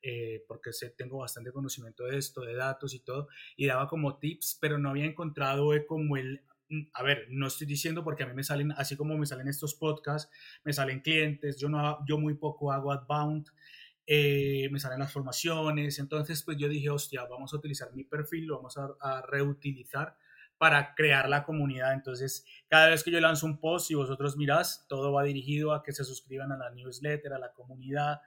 eh, 0.00 0.44
porque 0.48 0.72
sé, 0.72 0.90
tengo 0.90 1.18
bastante 1.18 1.52
conocimiento 1.52 2.04
de 2.04 2.16
esto, 2.16 2.40
de 2.42 2.54
datos 2.54 2.94
y 2.94 3.00
todo, 3.00 3.28
y 3.56 3.66
daba 3.66 3.88
como 3.88 4.18
tips, 4.18 4.56
pero 4.60 4.78
no 4.78 4.88
había 4.88 5.04
encontrado 5.04 5.70
como 5.86 6.16
el 6.16 6.42
a 6.94 7.02
ver, 7.02 7.26
no 7.30 7.46
estoy 7.46 7.66
diciendo 7.66 8.02
porque 8.02 8.24
a 8.24 8.26
mí 8.26 8.34
me 8.34 8.44
salen, 8.44 8.72
así 8.72 8.96
como 8.96 9.16
me 9.16 9.26
salen 9.26 9.48
estos 9.48 9.74
podcasts, 9.74 10.30
me 10.64 10.72
salen 10.72 11.00
clientes, 11.00 11.58
yo, 11.58 11.68
no, 11.68 11.98
yo 12.06 12.18
muy 12.18 12.34
poco 12.34 12.72
hago 12.72 12.92
outbound, 12.92 13.48
eh, 14.08 14.68
me 14.70 14.78
salen 14.78 15.00
las 15.00 15.12
formaciones, 15.12 15.98
entonces 15.98 16.42
pues 16.44 16.56
yo 16.56 16.68
dije, 16.68 16.90
hostia, 16.90 17.24
vamos 17.24 17.52
a 17.52 17.56
utilizar 17.56 17.92
mi 17.92 18.04
perfil, 18.04 18.46
lo 18.46 18.56
vamos 18.56 18.78
a, 18.78 19.22
reutilizar 19.22 20.16
para 20.58 20.94
crear 20.94 21.28
la 21.28 21.44
comunidad. 21.44 21.92
Entonces, 21.92 22.46
cada 22.68 22.88
vez 22.88 23.04
que 23.04 23.10
yo 23.10 23.20
lanzo 23.20 23.46
un 23.46 23.58
post 23.60 23.90
y 23.90 23.94
vosotros 23.94 24.36
mirás, 24.36 24.86
todo 24.88 25.12
va 25.12 25.22
dirigido 25.24 25.74
a 25.74 25.82
que 25.82 25.92
se 25.92 26.04
suscriban 26.04 26.52
a 26.52 26.56
la 26.56 26.70
newsletter, 26.70 27.32
a 27.32 27.38
la 27.38 27.52
comunidad. 27.52 28.20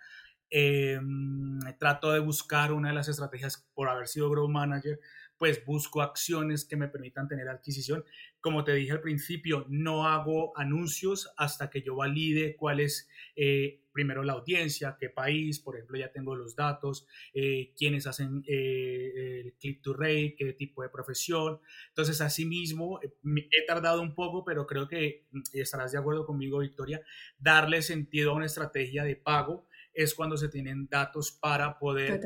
Em, 0.52 1.60
trato 1.78 2.12
de 2.12 2.20
buscar 2.20 2.72
una 2.74 2.90
de 2.90 2.96
las 2.96 3.08
estrategias 3.08 3.70
por 3.74 3.88
haber 3.88 4.08
sido 4.08 4.30
Grow 4.30 4.48
Manager, 4.50 5.00
pues 5.38 5.64
busco 5.64 6.02
acciones 6.02 6.66
que 6.66 6.76
me 6.76 6.88
permitan 6.88 7.28
tener 7.28 7.48
adquisición. 7.48 8.04
Como 8.42 8.64
te 8.64 8.74
dije 8.74 8.92
al 8.92 9.02
principio, 9.02 9.66
no 9.70 10.08
hago 10.08 10.58
anuncios 10.58 11.32
hasta 11.38 11.70
que 11.70 11.82
yo 11.82 11.96
valide 11.96 12.56
cuál 12.56 12.80
es 12.80 13.10
eh, 13.36 13.82
primero 13.92 14.24
la 14.24 14.34
audiencia, 14.34 14.96
qué 15.00 15.10
país, 15.10 15.60
por 15.60 15.76
ejemplo, 15.76 15.98
ya 15.98 16.12
tengo 16.12 16.36
los 16.36 16.56
datos, 16.56 17.06
eh, 17.34 17.74
quiénes 17.78 18.08
hacen 18.08 18.44
eh, 18.48 19.42
el 19.44 19.54
click 19.56 19.82
to 19.82 19.94
rate, 19.94 20.36
qué 20.38 20.54
tipo 20.54 20.84
de 20.84 20.90
profesión. 20.90 21.60
Entonces, 21.90 22.22
asimismo, 22.22 23.00
he 23.02 23.66
tardado 23.66 24.02
un 24.02 24.16
poco, 24.16 24.46
pero 24.46 24.66
creo 24.66 24.88
que 24.88 25.26
mm, 25.32 25.42
estarás 25.54 25.92
de 25.92 25.98
acuerdo 25.98 26.26
conmigo, 26.26 26.60
Victoria, 26.60 27.02
darle 27.38 27.82
sentido 27.82 28.32
a 28.32 28.36
una 28.36 28.46
estrategia 28.46 29.04
de 29.04 29.16
pago 29.16 29.68
es 29.94 30.16
cuando 30.16 30.38
se 30.38 30.50
tienen 30.50 30.88
datos 30.88 31.32
para 31.32 31.78
poder 31.78 32.22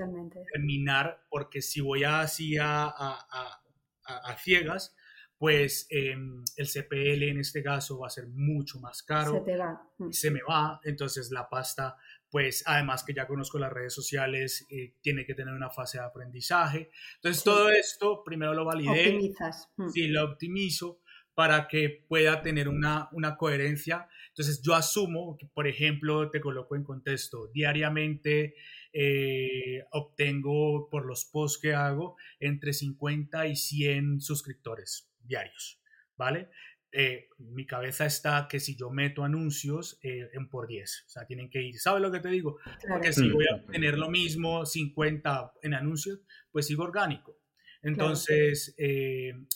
terminar, 0.54 1.26
porque 1.30 1.62
si 1.62 1.82
voy 1.82 2.04
así 2.04 2.58
a, 2.60 2.86
a, 2.86 4.38
ciegas, 4.38 4.96
pues 5.44 5.88
em, 5.90 6.42
el 6.56 6.68
CPL 6.70 7.24
en 7.24 7.38
este 7.38 7.62
caso 7.62 8.00
va 8.00 8.08
a 8.08 8.10
ser 8.10 8.28
mucho 8.28 8.80
más 8.80 9.04
caro. 9.04 9.34
Se 9.34 9.40
te 9.42 9.58
va. 9.58 9.90
Mm. 9.98 10.10
Se 10.10 10.32
me 10.32 10.40
va, 10.42 10.80
entonces 10.86 11.32
la 11.32 11.50
pasta, 11.50 11.98
pues 12.30 12.64
además 12.66 13.04
que 13.04 13.14
ya 13.14 13.28
conozco 13.28 13.60
las 13.60 13.74
redes 13.74 13.94
sociales, 13.94 14.66
eh, 14.70 14.94
tiene 15.02 15.26
que 15.26 15.36
tener 15.36 15.54
una 15.54 15.70
fase 15.70 15.98
de 15.98 16.06
aprendizaje. 16.06 16.92
Entonces 17.16 17.44
todo 17.44 17.70
esto 17.70 18.24
primero 18.24 18.54
lo 18.54 18.64
validé. 18.64 19.16
Optimizas. 19.16 19.70
Mm. 19.76 19.90
Sí, 19.90 20.08
lo 20.08 20.24
optimizo 20.24 21.02
para 21.34 21.68
que 21.68 22.06
pueda 22.08 22.42
tener 22.42 22.70
una, 22.70 23.10
una 23.12 23.36
coherencia. 23.36 24.08
Entonces 24.30 24.62
yo 24.62 24.76
asumo 24.76 25.36
que, 25.38 25.48
por 25.48 25.68
ejemplo, 25.68 26.30
te 26.30 26.40
coloco 26.40 26.78
en 26.78 26.86
contexto, 26.86 27.48
diariamente 27.48 28.56
eh, 28.94 29.84
obtengo 29.92 30.88
por 30.90 31.06
los 31.06 31.26
posts 31.26 31.60
que 31.62 31.74
hago 31.74 32.16
entre 32.40 32.72
50 32.72 33.46
y 33.48 33.58
100 33.58 34.22
suscriptores 34.22 35.10
diarios, 35.24 35.82
¿vale? 36.16 36.50
Eh, 36.92 37.28
mi 37.40 37.66
cabeza 37.66 38.06
está 38.06 38.48
que 38.48 38.60
si 38.60 38.76
yo 38.76 38.92
meto 38.92 39.24
anuncios 39.24 39.98
eh, 40.04 40.30
en 40.34 40.48
por 40.48 40.68
10, 40.68 41.06
o 41.08 41.10
sea, 41.10 41.26
tienen 41.26 41.50
que 41.50 41.62
ir, 41.62 41.80
¿sabes 41.80 42.02
lo 42.02 42.12
que 42.12 42.20
te 42.20 42.30
digo? 42.30 42.60
Porque 42.88 43.12
si 43.12 43.30
voy 43.30 43.46
a 43.48 43.66
tener 43.66 43.98
lo 43.98 44.10
mismo 44.10 44.66
50 44.66 45.54
en 45.64 45.74
anuncios, 45.74 46.20
pues 46.52 46.68
sigo 46.68 46.84
orgánico. 46.84 47.40
Entonces, 47.82 48.76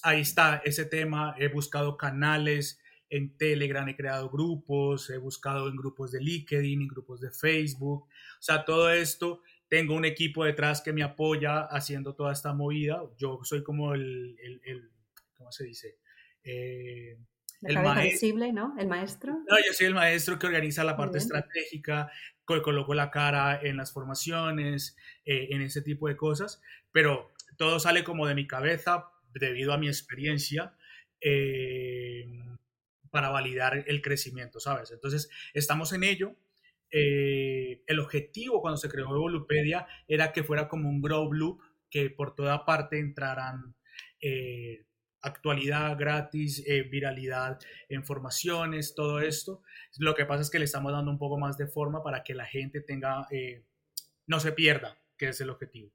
ahí 0.03 0.21
está 0.21 0.61
ese 0.65 0.83
tema, 0.85 1.35
he 1.37 1.47
buscado 1.47 1.95
canales 1.95 2.81
en 3.09 3.37
Telegram, 3.37 3.87
he 3.87 3.95
creado 3.95 4.29
grupos, 4.29 5.09
he 5.09 5.17
buscado 5.17 5.69
en 5.69 5.75
grupos 5.75 6.11
de 6.11 6.21
LinkedIn, 6.21 6.81
en 6.81 6.87
grupos 6.87 7.21
de 7.21 7.31
Facebook, 7.31 8.03
o 8.03 8.41
sea, 8.41 8.65
todo 8.65 8.91
esto, 8.91 9.41
tengo 9.69 9.95
un 9.95 10.05
equipo 10.05 10.43
detrás 10.43 10.81
que 10.81 10.93
me 10.93 11.03
apoya 11.03 11.61
haciendo 11.61 12.15
toda 12.15 12.33
esta 12.33 12.53
movida, 12.53 13.01
yo 13.17 13.39
soy 13.43 13.63
como 13.63 13.93
el, 13.93 14.37
el, 14.63 14.91
¿cómo 15.37 15.51
se 15.51 15.65
dice? 15.65 15.97
Eh, 16.43 17.17
el 17.61 17.79
maestro, 17.81 18.53
¿no? 18.53 18.75
El 18.77 18.87
maestro. 18.87 19.33
No, 19.47 19.57
yo 19.57 19.73
soy 19.73 19.87
el 19.87 19.95
maestro 19.95 20.37
que 20.37 20.47
organiza 20.47 20.83
la 20.83 20.95
parte 20.95 21.17
estratégica, 21.17 22.11
que 22.45 22.61
coloco 22.61 22.93
la 22.93 23.09
cara 23.09 23.59
en 23.61 23.77
las 23.77 23.91
formaciones, 23.91 24.95
eh, 25.25 25.47
en 25.51 25.61
ese 25.61 25.81
tipo 25.81 26.07
de 26.07 26.15
cosas, 26.15 26.61
pero 26.91 27.31
todo 27.57 27.79
sale 27.79 28.03
como 28.03 28.27
de 28.27 28.35
mi 28.35 28.45
cabeza 28.45 29.05
debido 29.33 29.73
a 29.73 29.77
mi 29.77 29.87
experiencia. 29.87 30.75
Eh, 31.19 32.25
para 33.09 33.29
validar 33.29 33.83
el 33.87 34.01
crecimiento, 34.01 34.59
¿sabes? 34.59 34.91
Entonces, 34.91 35.29
estamos 35.53 35.93
en 35.93 36.03
ello. 36.03 36.35
Eh, 36.91 37.83
el 37.87 37.99
objetivo 37.99 38.61
cuando 38.61 38.77
se 38.77 38.89
creó 38.89 39.07
Evolupedia 39.07 39.87
era 40.07 40.31
que 40.31 40.43
fuera 40.43 40.67
como 40.67 40.89
un 40.89 41.01
grow 41.01 41.31
loop, 41.33 41.61
que 41.89 42.09
por 42.09 42.35
toda 42.35 42.65
parte 42.65 42.99
entraran 42.99 43.75
eh, 44.21 44.85
actualidad 45.27 45.97
gratis, 45.97 46.63
eh, 46.67 46.83
viralidad, 46.83 47.59
informaciones, 47.89 48.95
todo 48.95 49.19
esto. 49.19 49.61
Lo 49.97 50.15
que 50.15 50.25
pasa 50.25 50.41
es 50.41 50.49
que 50.49 50.59
le 50.59 50.65
estamos 50.65 50.91
dando 50.91 51.11
un 51.11 51.17
poco 51.17 51.37
más 51.37 51.57
de 51.57 51.67
forma 51.67 52.03
para 52.03 52.23
que 52.23 52.33
la 52.33 52.45
gente 52.45 52.81
tenga, 52.81 53.27
no 54.25 54.39
se 54.39 54.51
pierda, 54.51 54.97
que 55.17 55.29
es 55.29 55.41
el 55.41 55.49
objetivo. 55.49 55.91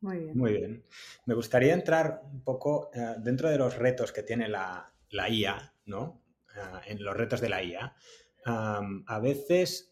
Muy 0.00 0.18
bien. 0.18 0.38
Muy 0.38 0.52
bien. 0.52 0.84
Me 1.26 1.34
gustaría 1.34 1.72
entrar 1.72 2.22
un 2.24 2.42
poco 2.42 2.90
dentro 3.18 3.48
de 3.48 3.56
los 3.56 3.76
retos 3.76 4.12
que 4.12 4.22
tiene 4.22 4.48
la, 4.48 4.92
la 5.10 5.28
IA, 5.28 5.74
¿no? 5.86 6.24
Ah, 6.56 6.80
en 6.86 7.02
los 7.02 7.16
retos 7.16 7.40
de 7.40 7.48
la 7.48 7.62
IA, 7.62 7.94
a 8.44 9.18
veces 9.20 9.90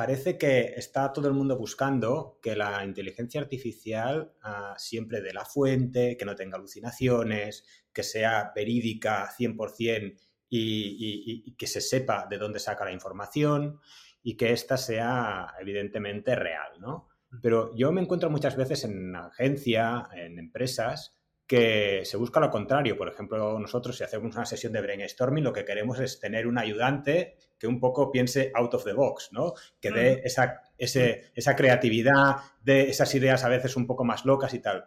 parece 0.00 0.38
que 0.38 0.72
está 0.78 1.12
todo 1.12 1.28
el 1.28 1.34
mundo 1.34 1.58
buscando 1.58 2.38
que 2.40 2.56
la 2.56 2.82
inteligencia 2.86 3.38
artificial 3.38 4.32
ah, 4.42 4.74
siempre 4.78 5.20
de 5.20 5.34
la 5.34 5.44
fuente, 5.44 6.16
que 6.16 6.24
no 6.24 6.34
tenga 6.34 6.56
alucinaciones, 6.56 7.66
que 7.92 8.02
sea 8.02 8.50
verídica 8.56 9.28
100% 9.38 10.18
y, 10.48 11.44
y, 11.44 11.54
que 11.54 11.66
se 11.66 11.82
sepa 11.82 12.26
de 12.30 12.38
dónde 12.38 12.60
saca 12.60 12.86
la 12.86 12.92
información 12.92 13.78
y 14.22 14.38
que 14.38 14.54
ésta 14.54 14.78
sea 14.78 15.52
evidentemente 15.60 16.34
real, 16.34 16.80
¿no? 16.80 17.08
Pero 17.42 17.76
yo 17.76 17.92
me 17.92 18.00
encuentro 18.00 18.30
muchas 18.30 18.56
veces 18.56 18.84
en 18.84 19.14
agencia, 19.14 20.08
en 20.14 20.38
empresas, 20.38 21.19
que 21.50 22.02
se 22.04 22.16
busca 22.16 22.38
lo 22.38 22.48
contrario. 22.48 22.96
Por 22.96 23.08
ejemplo, 23.08 23.58
nosotros 23.58 23.96
si 23.96 24.04
hacemos 24.04 24.36
una 24.36 24.46
sesión 24.46 24.72
de 24.72 24.82
brainstorming, 24.82 25.42
lo 25.42 25.52
que 25.52 25.64
queremos 25.64 25.98
es 25.98 26.20
tener 26.20 26.46
un 26.46 26.56
ayudante 26.58 27.34
que 27.58 27.66
un 27.66 27.80
poco 27.80 28.12
piense 28.12 28.52
out 28.54 28.72
of 28.72 28.84
the 28.84 28.92
box, 28.92 29.30
¿no? 29.32 29.54
Que 29.80 29.90
dé 29.90 30.22
esa, 30.22 30.62
esa 30.78 31.56
creatividad, 31.56 32.36
de 32.62 32.88
esas 32.88 33.12
ideas 33.16 33.42
a 33.42 33.48
veces 33.48 33.74
un 33.74 33.88
poco 33.88 34.04
más 34.04 34.24
locas 34.24 34.54
y 34.54 34.60
tal. 34.60 34.84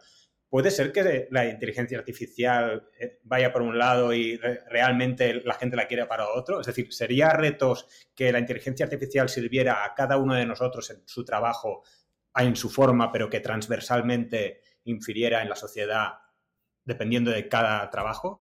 ¿Puede 0.48 0.70
ser 0.70 0.90
que 0.90 1.28
la 1.30 1.44
inteligencia 1.44 1.98
artificial 1.98 2.88
eh, 2.98 3.18
vaya 3.24 3.52
por 3.52 3.60
un 3.60 3.78
lado 3.78 4.14
y 4.14 4.38
realmente 4.38 5.42
la 5.44 5.56
gente 5.56 5.76
la 5.76 5.86
quiera 5.86 6.08
para 6.08 6.30
otro? 6.30 6.62
Es 6.62 6.66
decir, 6.66 6.90
¿sería 6.94 7.28
retos 7.28 8.08
que 8.14 8.32
la 8.32 8.38
inteligencia 8.38 8.86
artificial 8.86 9.28
sirviera 9.28 9.84
a 9.84 9.92
cada 9.92 10.16
uno 10.16 10.34
de 10.34 10.46
nosotros 10.46 10.88
en 10.88 11.02
su 11.04 11.26
trabajo, 11.26 11.82
en 12.34 12.56
su 12.56 12.70
forma, 12.70 13.12
pero 13.12 13.28
que 13.28 13.40
transversalmente 13.40 14.62
infiriera 14.84 15.42
en 15.42 15.50
la 15.50 15.56
sociedad 15.56 16.23
dependiendo 16.84 17.30
de 17.30 17.48
cada 17.48 17.88
trabajo? 17.90 18.44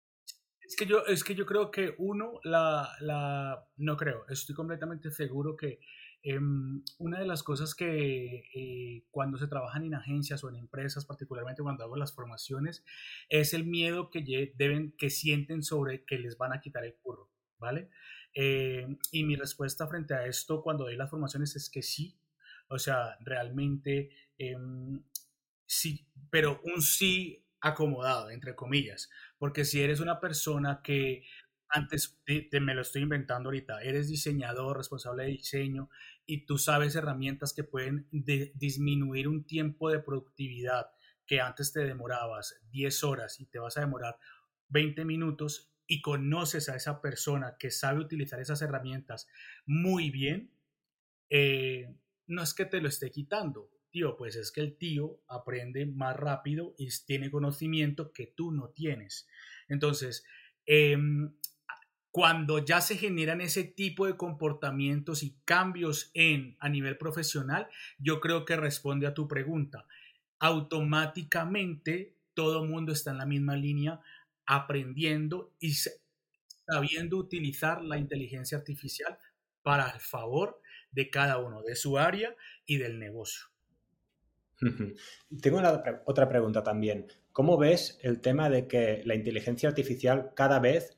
Es 0.68 0.76
que 0.76 0.86
yo, 0.86 1.06
es 1.06 1.24
que 1.24 1.34
yo 1.34 1.46
creo 1.46 1.72
que 1.72 1.96
uno, 1.98 2.40
la, 2.44 2.90
la 3.00 3.66
no 3.78 3.96
creo, 3.96 4.28
estoy 4.28 4.54
completamente 4.54 5.12
seguro 5.12 5.56
que 5.56 5.80
em, 6.24 6.84
una 6.98 7.20
de 7.20 7.26
las 7.26 7.42
cosas 7.42 7.74
que 7.74 8.44
eh, 8.54 9.06
cuando 9.10 9.38
se 9.38 9.48
trabajan 9.48 9.86
en 9.86 9.94
agencias 9.94 10.44
o 10.44 10.50
en 10.50 10.58
empresas, 10.58 11.06
particularmente 11.06 11.64
cuando 11.64 11.86
hago 11.86 11.96
las 11.96 12.14
formaciones, 12.14 12.84
es 13.30 13.54
el 13.54 13.66
miedo 13.66 14.10
que 14.10 14.52
deben, 14.56 14.92
que 14.98 15.10
sienten 15.10 15.64
sobre 15.64 16.04
que 16.04 16.20
les 16.20 16.38
van 16.38 16.52
a 16.52 16.60
quitar 16.60 16.84
el 16.84 16.96
curro, 16.96 17.32
¿vale? 17.60 17.90
Em, 18.34 18.98
y 19.12 19.24
mi 19.24 19.38
respuesta 19.38 19.88
frente 19.88 20.16
a 20.16 20.26
esto 20.26 20.62
cuando 20.62 20.84
doy 20.84 20.98
las 20.98 21.10
formaciones 21.10 21.56
es 21.56 21.70
que 21.70 21.82
sí, 21.82 22.20
o 22.68 22.78
sea, 22.78 23.18
realmente 23.22 24.10
em, 24.38 25.02
sí, 25.66 26.08
pero 26.30 26.60
un 26.66 26.82
sí 26.82 27.47
acomodado, 27.62 28.30
entre 28.30 28.56
comillas, 28.56 29.10
porque 29.38 29.66
si 29.66 29.82
eres 29.82 30.00
una 30.00 30.20
persona 30.20 30.82
que 30.84 31.24
antes, 31.70 32.20
te, 32.26 32.60
me 32.60 32.74
lo 32.74 32.82
estoy 32.82 33.02
inventando 33.02 33.50
ahorita, 33.50 33.82
eres 33.82 34.08
diseñador, 34.08 34.78
responsable 34.78 35.24
de 35.24 35.32
diseño 35.32 35.90
y 36.26 36.46
tú 36.46 36.58
sabes 36.58 36.96
herramientas 36.96 37.54
que 37.54 37.64
pueden 37.64 38.08
disminuir 38.12 39.28
un 39.28 39.46
tiempo 39.46 39.90
de 39.90 40.00
productividad 40.00 40.92
que 41.26 41.42
antes 41.42 41.74
te 41.74 41.82
demorabas 41.82 42.60
10 42.72 43.04
horas 43.04 43.40
y 43.40 43.48
te 43.48 43.60
vas 43.60 43.76
a 43.78 43.82
demorar 43.82 44.18
20 44.70 45.04
minutos 45.04 45.74
y 45.88 46.02
conoces 46.02 46.70
a 46.70 46.76
esa 46.76 47.02
persona 47.02 47.58
que 47.58 47.72
sabe 47.72 48.00
utilizar 48.00 48.40
esas 48.40 48.62
herramientas 48.62 49.28
muy 49.66 50.10
bien, 50.10 50.54
eh, 51.30 51.94
no 52.28 52.44
es 52.44 52.54
que 52.54 52.66
te 52.66 52.82
lo 52.82 52.88
esté 52.88 53.12
quitando, 53.12 53.70
Pues 54.18 54.36
es 54.36 54.52
que 54.52 54.62
el 54.62 54.78
tío 54.78 55.20
aprende 55.28 55.86
más 55.86 56.16
rápido 56.16 56.76
y 56.78 56.90
tiene 57.06 57.32
conocimiento 57.32 58.12
que 58.14 58.28
tú 58.28 58.52
no 58.52 58.70
tienes. 58.70 59.28
Entonces, 59.68 60.26
em, 60.66 61.34
cuando 62.12 62.60
ya 62.66 62.82
se 62.82 62.98
generan 62.98 63.42
ese 63.42 63.64
tipo 63.64 64.06
de 64.06 64.18
comportamientos 64.18 65.24
y 65.24 65.38
cambios 65.46 66.12
en 66.14 66.56
a 66.60 66.70
nivel 66.70 66.98
profesional, 66.98 67.68
yo 68.00 68.20
creo 68.20 68.46
que 68.46 68.56
responde 68.56 69.08
a 69.08 69.14
tu 69.14 69.28
pregunta. 69.28 69.86
Automáticamente 70.40 72.16
todo 72.34 72.66
mundo 72.66 72.92
está 72.92 73.12
en 73.12 73.18
la 73.18 73.26
misma 73.26 73.56
línea 73.56 74.02
aprendiendo 74.46 75.54
y 75.60 75.76
sabiendo 76.68 77.18
utilizar 77.18 77.84
la 77.84 77.98
inteligencia 77.98 78.58
artificial 78.58 79.18
para 79.62 79.90
el 79.90 80.00
favor 80.00 80.62
de 80.92 81.10
cada 81.10 81.38
uno, 81.38 81.62
de 81.62 81.76
su 81.76 81.98
área 81.98 82.36
y 82.66 82.78
del 82.78 83.00
negocio. 83.00 83.46
Tengo 85.42 85.62
otra 86.06 86.30
pregunta 86.30 86.64
también. 86.64 87.08
¿Cómo 87.32 87.58
ves 87.58 88.00
el 88.02 88.22
tema 88.22 88.50
de 88.50 88.68
que 88.68 89.04
la 89.06 89.16
inteligencia 89.16 89.70
artificial 89.70 90.32
cada 90.36 90.60
vez 90.60 90.98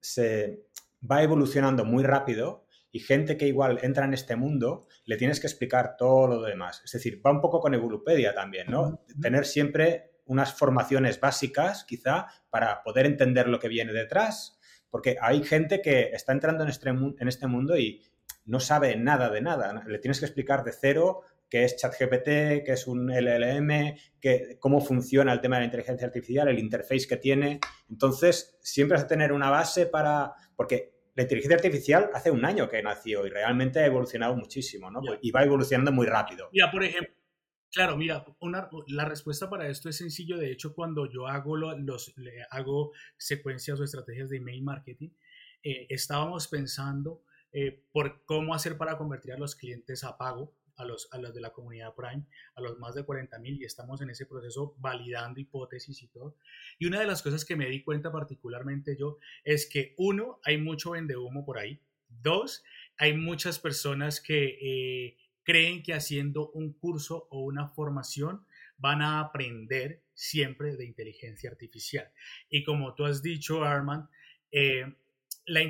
se 0.00 0.66
va 1.10 1.22
evolucionando 1.22 1.84
muy 1.84 2.04
rápido 2.04 2.66
y 2.92 3.00
gente 3.00 3.36
que 3.36 3.48
igual 3.48 3.80
entra 3.82 4.04
en 4.04 4.14
este 4.14 4.36
mundo 4.36 4.86
le 5.04 5.16
tienes 5.16 5.40
que 5.40 5.46
explicar 5.46 5.96
todo 5.96 6.28
lo 6.28 6.42
demás? 6.42 6.82
Es 6.84 6.92
decir, 6.92 7.20
va 7.24 7.32
un 7.32 7.40
poco 7.40 7.60
con 7.60 7.74
Evolupedia 7.74 8.34
también, 8.34 8.68
¿no? 8.70 9.02
Tener 9.20 9.44
siempre 9.44 10.12
unas 10.26 10.54
formaciones 10.54 11.18
básicas, 11.18 11.84
quizá, 11.84 12.26
para 12.50 12.82
poder 12.82 13.06
entender 13.06 13.48
lo 13.48 13.58
que 13.58 13.68
viene 13.68 13.92
detrás, 13.92 14.58
porque 14.88 15.16
hay 15.20 15.42
gente 15.42 15.82
que 15.82 16.10
está 16.12 16.32
entrando 16.32 16.62
en 16.62 16.70
este, 16.70 16.90
en 16.90 17.28
este 17.28 17.46
mundo 17.46 17.76
y 17.76 18.02
no 18.44 18.60
sabe 18.60 18.96
nada 18.96 19.30
de 19.30 19.40
nada. 19.40 19.84
Le 19.86 19.98
tienes 19.98 20.20
que 20.20 20.26
explicar 20.26 20.64
de 20.64 20.72
cero 20.72 21.22
qué 21.52 21.64
es 21.64 21.76
ChatGPT, 21.76 22.64
qué 22.64 22.72
es 22.72 22.86
un 22.86 23.10
LLM, 23.10 23.94
que, 24.18 24.56
cómo 24.58 24.80
funciona 24.80 25.34
el 25.34 25.42
tema 25.42 25.56
de 25.56 25.60
la 25.60 25.64
inteligencia 25.66 26.06
artificial, 26.06 26.48
el 26.48 26.58
interface 26.58 27.06
que 27.06 27.18
tiene. 27.18 27.60
Entonces, 27.90 28.58
siempre 28.62 28.96
has 28.96 29.02
de 29.02 29.08
tener 29.10 29.32
una 29.32 29.50
base 29.50 29.84
para... 29.84 30.32
Porque 30.56 30.94
la 31.14 31.24
inteligencia 31.24 31.56
artificial 31.56 32.08
hace 32.14 32.30
un 32.30 32.46
año 32.46 32.70
que 32.70 32.82
nació 32.82 33.26
y 33.26 33.28
realmente 33.28 33.80
ha 33.80 33.84
evolucionado 33.84 34.34
muchísimo, 34.34 34.90
¿no? 34.90 35.02
Y 35.20 35.30
va 35.30 35.42
evolucionando 35.42 35.92
muy 35.92 36.06
rápido. 36.06 36.48
Ya, 36.54 36.70
por 36.70 36.84
ejemplo, 36.84 37.14
Claro, 37.70 37.98
mira, 37.98 38.24
una, 38.40 38.70
la 38.86 39.04
respuesta 39.04 39.50
para 39.50 39.68
esto 39.68 39.90
es 39.90 39.96
sencillo. 39.96 40.38
De 40.38 40.52
hecho, 40.52 40.74
cuando 40.74 41.10
yo 41.10 41.26
hago, 41.26 41.56
los, 41.56 42.14
hago 42.50 42.92
secuencias 43.18 43.78
o 43.78 43.84
estrategias 43.84 44.30
de 44.30 44.38
email 44.38 44.62
marketing, 44.62 45.10
eh, 45.62 45.86
estábamos 45.90 46.48
pensando 46.48 47.22
eh, 47.52 47.84
por 47.92 48.24
cómo 48.24 48.54
hacer 48.54 48.78
para 48.78 48.96
convertir 48.96 49.32
a 49.32 49.38
los 49.38 49.54
clientes 49.54 50.04
a 50.04 50.16
pago, 50.16 50.54
a 50.82 50.84
los, 50.84 51.08
a 51.12 51.18
los 51.18 51.34
de 51.34 51.40
la 51.40 51.50
comunidad 51.50 51.94
Prime, 51.94 52.24
a 52.54 52.60
los 52.60 52.78
más 52.78 52.94
de 52.94 53.04
40 53.04 53.38
mil, 53.38 53.60
y 53.60 53.64
estamos 53.64 54.00
en 54.02 54.10
ese 54.10 54.26
proceso 54.26 54.74
validando 54.78 55.40
hipótesis 55.40 56.02
y 56.02 56.08
todo. 56.08 56.36
Y 56.78 56.86
una 56.86 57.00
de 57.00 57.06
las 57.06 57.22
cosas 57.22 57.44
que 57.44 57.56
me 57.56 57.68
di 57.68 57.82
cuenta 57.82 58.12
particularmente 58.12 58.96
yo 58.98 59.18
es 59.44 59.66
que, 59.66 59.94
uno, 59.96 60.40
hay 60.44 60.58
mucho 60.58 60.90
vende 60.90 61.16
humo 61.16 61.44
por 61.44 61.58
ahí. 61.58 61.80
Dos, 62.08 62.62
hay 62.98 63.16
muchas 63.16 63.58
personas 63.58 64.20
que 64.20 64.58
eh, 64.60 65.16
creen 65.42 65.82
que 65.82 65.94
haciendo 65.94 66.50
un 66.50 66.72
curso 66.72 67.26
o 67.30 67.40
una 67.40 67.68
formación 67.68 68.44
van 68.78 69.00
a 69.02 69.20
aprender 69.20 70.02
siempre 70.14 70.76
de 70.76 70.84
inteligencia 70.84 71.50
artificial. 71.50 72.10
Y 72.48 72.64
como 72.64 72.94
tú 72.94 73.04
has 73.04 73.22
dicho, 73.22 73.64
Armand, 73.64 74.08
eh, 74.50 74.94
la 75.46 75.62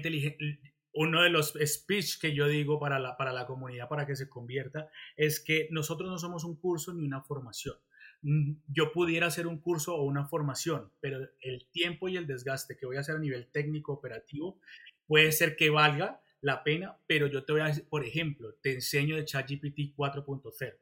uno 0.94 1.22
de 1.22 1.30
los 1.30 1.54
speech 1.64 2.18
que 2.20 2.34
yo 2.34 2.48
digo 2.48 2.78
para 2.78 2.98
la, 2.98 3.16
para 3.16 3.32
la 3.32 3.46
comunidad 3.46 3.88
para 3.88 4.06
que 4.06 4.16
se 4.16 4.28
convierta 4.28 4.90
es 5.16 5.40
que 5.40 5.68
nosotros 5.70 6.10
no 6.10 6.18
somos 6.18 6.44
un 6.44 6.56
curso 6.56 6.92
ni 6.92 7.04
una 7.04 7.22
formación. 7.22 7.76
Mm, 8.22 8.52
yo 8.68 8.92
pudiera 8.92 9.26
hacer 9.26 9.46
un 9.46 9.60
curso 9.60 9.96
o 9.96 10.04
una 10.04 10.26
formación, 10.26 10.92
pero 11.00 11.28
el 11.40 11.66
tiempo 11.70 12.08
y 12.08 12.16
el 12.16 12.26
desgaste 12.26 12.76
que 12.76 12.86
voy 12.86 12.96
a 12.96 13.00
hacer 13.00 13.16
a 13.16 13.20
nivel 13.20 13.50
técnico 13.50 13.92
operativo 13.92 14.60
puede 15.06 15.32
ser 15.32 15.56
que 15.56 15.70
valga 15.70 16.22
la 16.40 16.62
pena, 16.64 16.98
pero 17.06 17.26
yo 17.26 17.44
te 17.44 17.52
voy 17.52 17.62
a 17.62 17.66
decir, 17.66 17.88
por 17.88 18.04
ejemplo, 18.04 18.54
te 18.62 18.74
enseño 18.74 19.16
de 19.16 19.24
ChatGPT 19.24 19.94
4.0, 19.96 20.78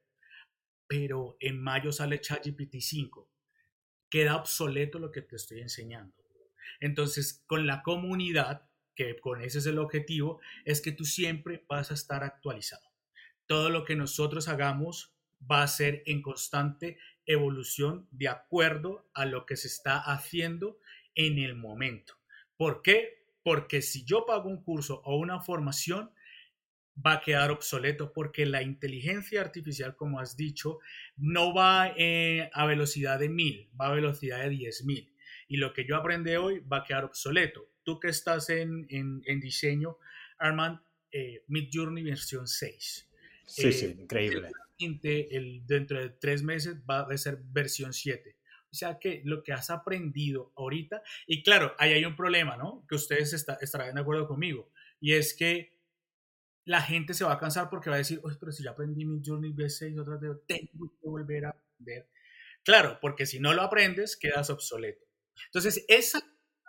pero 0.86 1.36
en 1.40 1.62
mayo 1.62 1.92
sale 1.92 2.20
ChatGPT 2.20 2.76
5. 2.80 3.30
Queda 4.08 4.36
obsoleto 4.36 4.98
lo 4.98 5.12
que 5.12 5.22
te 5.22 5.36
estoy 5.36 5.60
enseñando. 5.60 6.14
Entonces, 6.80 7.44
con 7.46 7.66
la 7.66 7.82
comunidad, 7.82 8.69
que 8.94 9.18
con 9.18 9.42
ese 9.42 9.58
es 9.58 9.66
el 9.66 9.78
objetivo, 9.78 10.40
es 10.64 10.80
que 10.80 10.92
tú 10.92 11.04
siempre 11.04 11.64
vas 11.68 11.90
a 11.90 11.94
estar 11.94 12.24
actualizado. 12.24 12.82
Todo 13.46 13.70
lo 13.70 13.84
que 13.84 13.96
nosotros 13.96 14.48
hagamos 14.48 15.14
va 15.50 15.62
a 15.62 15.68
ser 15.68 16.02
en 16.06 16.22
constante 16.22 16.98
evolución 17.26 18.08
de 18.10 18.28
acuerdo 18.28 19.08
a 19.14 19.24
lo 19.24 19.46
que 19.46 19.56
se 19.56 19.68
está 19.68 19.98
haciendo 19.98 20.78
en 21.14 21.38
el 21.38 21.54
momento. 21.54 22.14
¿Por 22.56 22.82
qué? 22.82 23.20
porque 23.42 23.82
si 23.82 24.04
yo 24.04 24.26
pago 24.26 24.48
un 24.48 24.62
curso 24.62 25.00
o 25.04 25.16
una 25.16 25.40
formación, 25.40 26.10
va 27.04 27.14
a 27.14 27.20
quedar 27.20 27.50
obsoleto 27.50 28.12
porque 28.12 28.44
la 28.44 28.62
inteligencia 28.62 29.40
artificial, 29.40 29.96
como 29.96 30.20
has 30.20 30.36
dicho, 30.36 30.80
no 31.16 31.54
va 31.54 31.94
eh, 31.96 32.50
a 32.52 32.66
velocidad 32.66 33.18
de 33.18 33.28
1000, 33.28 33.70
va 33.80 33.88
a 33.88 33.94
velocidad 33.94 34.40
de 34.40 34.50
10.000. 34.50 35.10
Y 35.48 35.56
lo 35.56 35.72
que 35.72 35.86
yo 35.86 35.96
aprendí 35.96 36.34
hoy 36.36 36.60
va 36.60 36.78
a 36.78 36.84
quedar 36.84 37.04
obsoleto. 37.04 37.69
Tú 37.82 37.98
que 37.98 38.08
estás 38.08 38.50
en, 38.50 38.86
diseño, 39.40 39.98
Armand, 40.38 40.80
eh, 41.12 41.44
Mid 41.48 41.70
Journey 41.72 42.04
versión 42.04 42.46
6. 42.46 43.08
Sí, 43.46 43.72
sí, 43.72 43.86
eh, 43.86 43.96
increíble. 43.98 44.50
El, 44.78 45.66
dentro 45.66 46.00
de 46.00 46.10
tres 46.10 46.42
meses 46.42 46.76
va 46.88 47.00
a 47.00 47.16
ser 47.18 47.38
versión 47.42 47.92
7. 47.92 48.36
O 48.70 48.74
sea 48.74 48.98
que 48.98 49.22
lo 49.24 49.42
que 49.42 49.52
has 49.52 49.68
aprendido 49.70 50.52
ahorita, 50.56 51.02
y 51.26 51.42
claro, 51.42 51.74
ahí 51.78 51.92
hay 51.92 52.04
un 52.04 52.14
problema, 52.14 52.56
¿no? 52.56 52.86
Que 52.88 52.94
ustedes 52.94 53.32
estarán 53.32 53.94
de 53.94 54.00
acuerdo 54.00 54.28
conmigo, 54.28 54.70
y 55.00 55.14
es 55.14 55.34
que 55.34 55.76
la 56.64 56.80
gente 56.80 57.14
se 57.14 57.24
va 57.24 57.32
a 57.32 57.38
cansar 57.38 57.68
porque 57.68 57.90
va 57.90 57.96
a 57.96 57.98
decir, 57.98 58.20
oye, 58.22 58.36
pero 58.38 58.52
si 58.52 58.62
ya 58.62 58.70
aprendí 58.70 59.04
mi 59.04 59.20
Journey 59.24 59.52
B6, 59.52 60.00
otra 60.00 60.16
vez 60.16 60.36
tengo 60.46 60.88
que 61.00 61.08
volver 61.08 61.46
a 61.46 61.50
aprender. 61.50 62.08
Claro, 62.62 62.98
porque 63.00 63.26
si 63.26 63.40
no 63.40 63.54
lo 63.54 63.62
aprendes, 63.62 64.16
quedas 64.16 64.50
obsoleto. 64.50 65.04
Entonces, 65.46 65.84
esa 65.88 66.22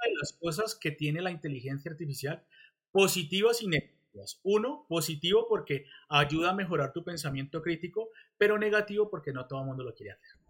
de 0.06 0.16
las 0.20 0.34
cosas 0.34 0.76
que 0.76 0.92
tiene 0.92 1.22
la 1.22 1.32
inteligencia 1.32 1.92
artificial, 1.92 2.44
positivas 2.92 3.62
y 3.62 3.68
negativas. 3.68 4.40
Uno, 4.44 4.86
positivo 4.90 5.48
porque 5.48 5.86
ayuda 6.10 6.52
a 6.52 6.56
mejorar 6.56 6.92
tu 6.92 7.04
pensamiento 7.04 7.62
crítico, 7.62 8.10
pero 8.38 8.58
negativo 8.58 9.10
porque 9.10 9.32
no 9.32 9.48
todo 9.48 9.62
el 9.62 9.68
mundo 9.68 9.84
lo 9.84 9.94
quiere 9.94 10.12
hacer 10.12 10.42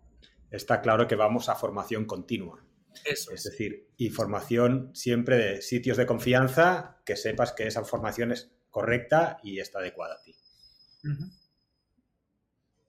está 0.52 0.82
claro 0.82 1.08
que 1.08 1.16
vamos 1.16 1.50
a 1.50 1.56
formación 1.56 2.06
continua. 2.06 2.64
Eso 3.06 3.32
es. 3.32 3.46
decir, 3.46 3.88
y 3.96 4.10
formación 4.10 4.92
siempre 4.94 5.38
de 5.38 5.62
sitios 5.62 5.96
de 5.96 6.06
confianza 6.06 7.02
que 7.06 7.16
sepas 7.16 7.54
que 7.54 7.66
esa 7.66 7.86
formación 7.86 8.34
es 8.34 8.52
correcta 8.70 9.40
y 9.44 9.60
está 9.60 9.80
adecuada 9.80 10.16
a 10.16 10.22
ti. 10.22 10.36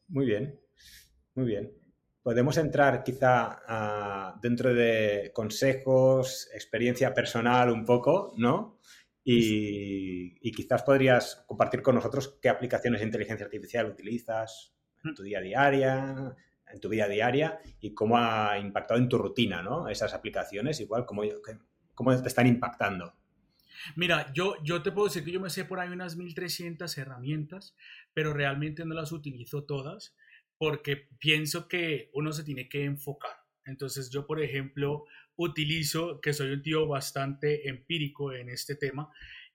Muy 0.08 0.26
bien, 0.26 0.60
muy 1.34 1.46
bien. 1.46 1.81
Podemos 2.22 2.56
entrar 2.56 3.02
quizá 3.02 4.32
dentro 4.40 4.72
de 4.72 5.32
consejos, 5.34 6.48
experiencia 6.54 7.12
personal 7.12 7.70
un 7.70 7.84
poco, 7.84 8.32
¿no? 8.36 8.78
Y, 9.24 10.36
y, 10.40 10.50
quizás 10.50 10.82
podrías 10.82 11.44
compartir 11.46 11.80
con 11.80 11.94
nosotros 11.94 12.38
qué 12.42 12.48
aplicaciones 12.48 13.00
de 13.00 13.06
inteligencia 13.06 13.46
artificial 13.46 13.86
utilizas 13.86 14.74
en 15.04 15.14
tu 15.14 15.22
día 15.22 15.38
a 15.38 15.70
día, 15.70 16.36
en 16.72 16.80
tu 16.80 16.88
vida 16.88 17.06
diaria 17.06 17.60
y 17.80 17.94
cómo 17.94 18.18
ha 18.18 18.58
impactado 18.58 18.98
en 18.98 19.08
tu 19.08 19.18
rutina, 19.18 19.62
¿no? 19.62 19.88
Esas 19.88 20.14
aplicaciones, 20.14 20.80
igual, 20.80 21.06
cómo, 21.06 21.22
cómo 21.94 22.20
te 22.20 22.28
están 22.28 22.46
impactando. 22.46 23.14
Mira, 23.96 24.32
yo, 24.32 24.54
yo 24.62 24.82
te 24.82 24.92
puedo 24.92 25.08
decir 25.08 25.24
que 25.24 25.32
yo 25.32 25.40
me 25.40 25.50
sé 25.50 25.64
por 25.64 25.80
ahí 25.80 25.88
unas 25.88 26.16
1300 26.16 26.96
herramientas, 26.98 27.74
pero 28.14 28.32
realmente 28.32 28.84
no 28.84 28.94
las 28.94 29.12
utilizo 29.12 29.64
todas 29.64 30.14
porque 30.62 31.08
pienso 31.18 31.66
que 31.66 32.08
uno 32.12 32.30
se 32.30 32.44
tiene 32.44 32.68
que 32.68 32.84
enfocar. 32.84 33.32
Entonces 33.64 34.10
yo, 34.10 34.28
por 34.28 34.40
ejemplo, 34.40 35.06
utilizo, 35.34 36.20
que 36.20 36.32
soy 36.32 36.52
un 36.52 36.62
tío 36.62 36.86
bastante 36.86 37.68
empírico 37.68 38.32
en 38.32 38.48
este 38.48 38.76
tema, 38.76 39.10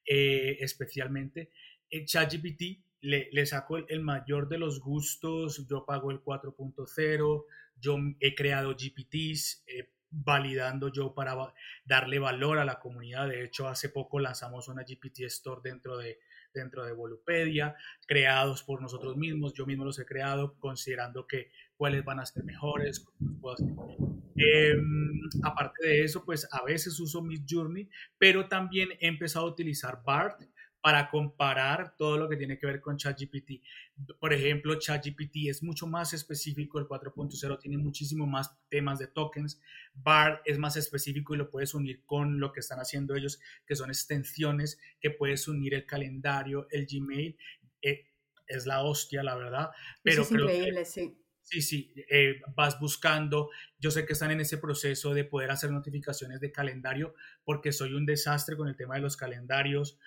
eh, 0.05 0.57
especialmente, 0.59 1.49
en 1.89 2.03
ChatGPT 2.03 2.83
le, 2.99 3.45
saco 3.45 3.77
el, 3.77 4.01
mayor 4.01 4.49
de 4.49 4.57
los 4.57 4.81
gustos, 4.81 5.65
yo 5.69 5.85
pago 5.85 6.11
el 6.11 6.21
4.0, 6.21 7.45
yo 7.79 7.97
he 8.19 8.35
creado 8.35 8.75
GPTs, 8.75 9.63
eh, 9.65 9.93
validando 10.09 10.91
yo 10.91 11.13
para 11.13 11.37
darle 11.85 12.19
valor 12.19 12.59
a 12.59 12.65
la 12.65 12.79
comunidad. 12.79 13.29
De 13.29 13.45
hecho, 13.45 13.69
hace 13.69 13.87
poco 13.87 14.19
lanzamos 14.19 14.67
una 14.67 14.83
GPT 14.83 15.21
Store 15.21 15.61
dentro 15.63 15.95
de, 15.95 16.19
dentro 16.57 16.85
de 16.85 16.93
Volupedia, 16.93 17.75
creados 18.05 18.63
por 18.63 18.81
nosotros 18.81 19.15
mismos. 19.15 19.53
Yo 19.53 19.65
mismo 19.65 19.85
los 19.85 19.99
he 19.99 20.05
creado 20.05 20.55
considerando 20.59 21.27
que 21.27 21.51
cuáles 21.75 22.03
van 22.03 22.19
a 22.19 22.25
ser 22.25 22.43
mejores. 22.43 23.05
Em, 24.35 25.19
aparte 25.43 25.87
de 25.87 26.03
eso, 26.03 26.23
pues 26.25 26.47
a 26.51 26.63
veces 26.63 26.99
uso 26.99 27.21
Mid 27.21 27.43
Journey, 27.47 27.89
pero 28.17 28.47
también 28.47 28.89
he 28.99 29.07
empezado 29.07 29.45
a 29.45 29.49
utilizar 29.49 30.01
BART 30.03 30.41
para 30.87 31.09
comparar 31.09 31.97
todo 31.97 32.17
lo 32.17 32.29
que 32.29 32.37
tiene 32.37 32.57
que 32.57 32.65
ver 32.65 32.79
con 32.79 32.95
ChatGPT. 32.95 33.61
Por 34.21 34.31
ejemplo, 34.31 34.79
ChatGPT 34.79 35.49
es 35.49 35.61
mucho 35.61 35.85
más 35.85 36.13
específico, 36.13 36.79
el 36.79 36.87
4.0 36.87 37.59
tiene 37.59 37.77
muchísimo 37.77 38.25
más 38.25 38.57
temas 38.69 38.97
de 38.97 39.07
tokens, 39.07 39.59
BART 39.93 40.43
es 40.45 40.57
más 40.57 40.77
específico 40.77 41.35
y 41.35 41.39
lo 41.39 41.49
puedes 41.49 41.73
unir 41.73 42.05
con 42.05 42.39
lo 42.39 42.53
que 42.53 42.61
están 42.61 42.79
haciendo 42.79 43.15
ellos, 43.15 43.41
que 43.65 43.75
son 43.75 43.89
extensiones, 43.89 44.79
que 45.01 45.11
puedes 45.11 45.49
unir 45.49 45.73
el 45.73 45.85
calendario, 45.85 46.69
el 46.71 46.87
Gmail. 46.89 47.37
Eh, 47.81 48.05
es 48.47 48.65
la 48.65 48.81
hostia, 48.81 49.23
la 49.23 49.35
verdad. 49.35 49.71
Pero 50.03 50.21
es 50.21 50.31
increíble, 50.31 50.85
sí. 50.85 51.17
Sí, 51.49 51.61
sí, 51.61 51.93
eh, 52.09 52.41
vas 52.55 52.77
buscando. 52.77 53.49
Yo 53.79 53.89
sé 53.89 54.05
que 54.05 54.11
están 54.11 54.31
en 54.31 54.41
ese 54.41 54.57
proceso 54.57 55.13
de 55.13 55.23
poder 55.23 55.49
hacer 55.49 55.71
notificaciones 55.71 56.41
de 56.41 56.51
calendario 56.51 57.13
porque 57.45 57.71
soy 57.71 57.93
un 57.93 58.05
desastre 58.05 58.57
con 58.57 58.67
el 58.67 58.75
tema 58.75 58.95
de 58.95 59.01
los 59.01 59.15
calendarios 59.15 59.97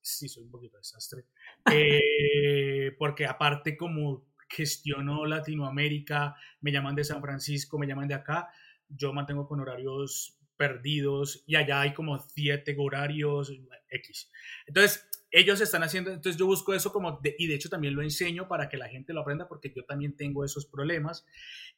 sí, 0.00 0.28
soy 0.28 0.44
un 0.44 0.50
poquito 0.50 0.78
desastre. 0.78 1.24
Eh, 1.72 2.94
porque 2.98 3.26
aparte 3.26 3.76
como 3.76 4.26
gestiono 4.48 5.26
Latinoamérica, 5.26 6.36
me 6.60 6.72
llaman 6.72 6.94
de 6.94 7.04
San 7.04 7.20
Francisco, 7.20 7.78
me 7.78 7.86
llaman 7.86 8.08
de 8.08 8.14
acá, 8.14 8.48
yo 8.88 9.12
mantengo 9.12 9.46
con 9.46 9.60
horarios 9.60 10.38
perdidos 10.56 11.42
y 11.46 11.56
allá 11.56 11.82
hay 11.82 11.92
como 11.92 12.18
siete 12.18 12.74
horarios 12.78 13.52
X. 13.90 14.30
Entonces, 14.66 15.08
ellos 15.30 15.60
están 15.60 15.82
haciendo, 15.82 16.10
entonces 16.10 16.38
yo 16.38 16.46
busco 16.46 16.72
eso 16.72 16.92
como, 16.92 17.20
y 17.22 17.46
de 17.46 17.54
hecho 17.54 17.68
también 17.68 17.94
lo 17.94 18.02
enseño 18.02 18.48
para 18.48 18.68
que 18.68 18.76
la 18.76 18.88
gente 18.88 19.12
lo 19.12 19.20
aprenda 19.20 19.48
porque 19.48 19.72
yo 19.74 19.84
también 19.84 20.16
tengo 20.16 20.44
esos 20.44 20.66
problemas. 20.66 21.26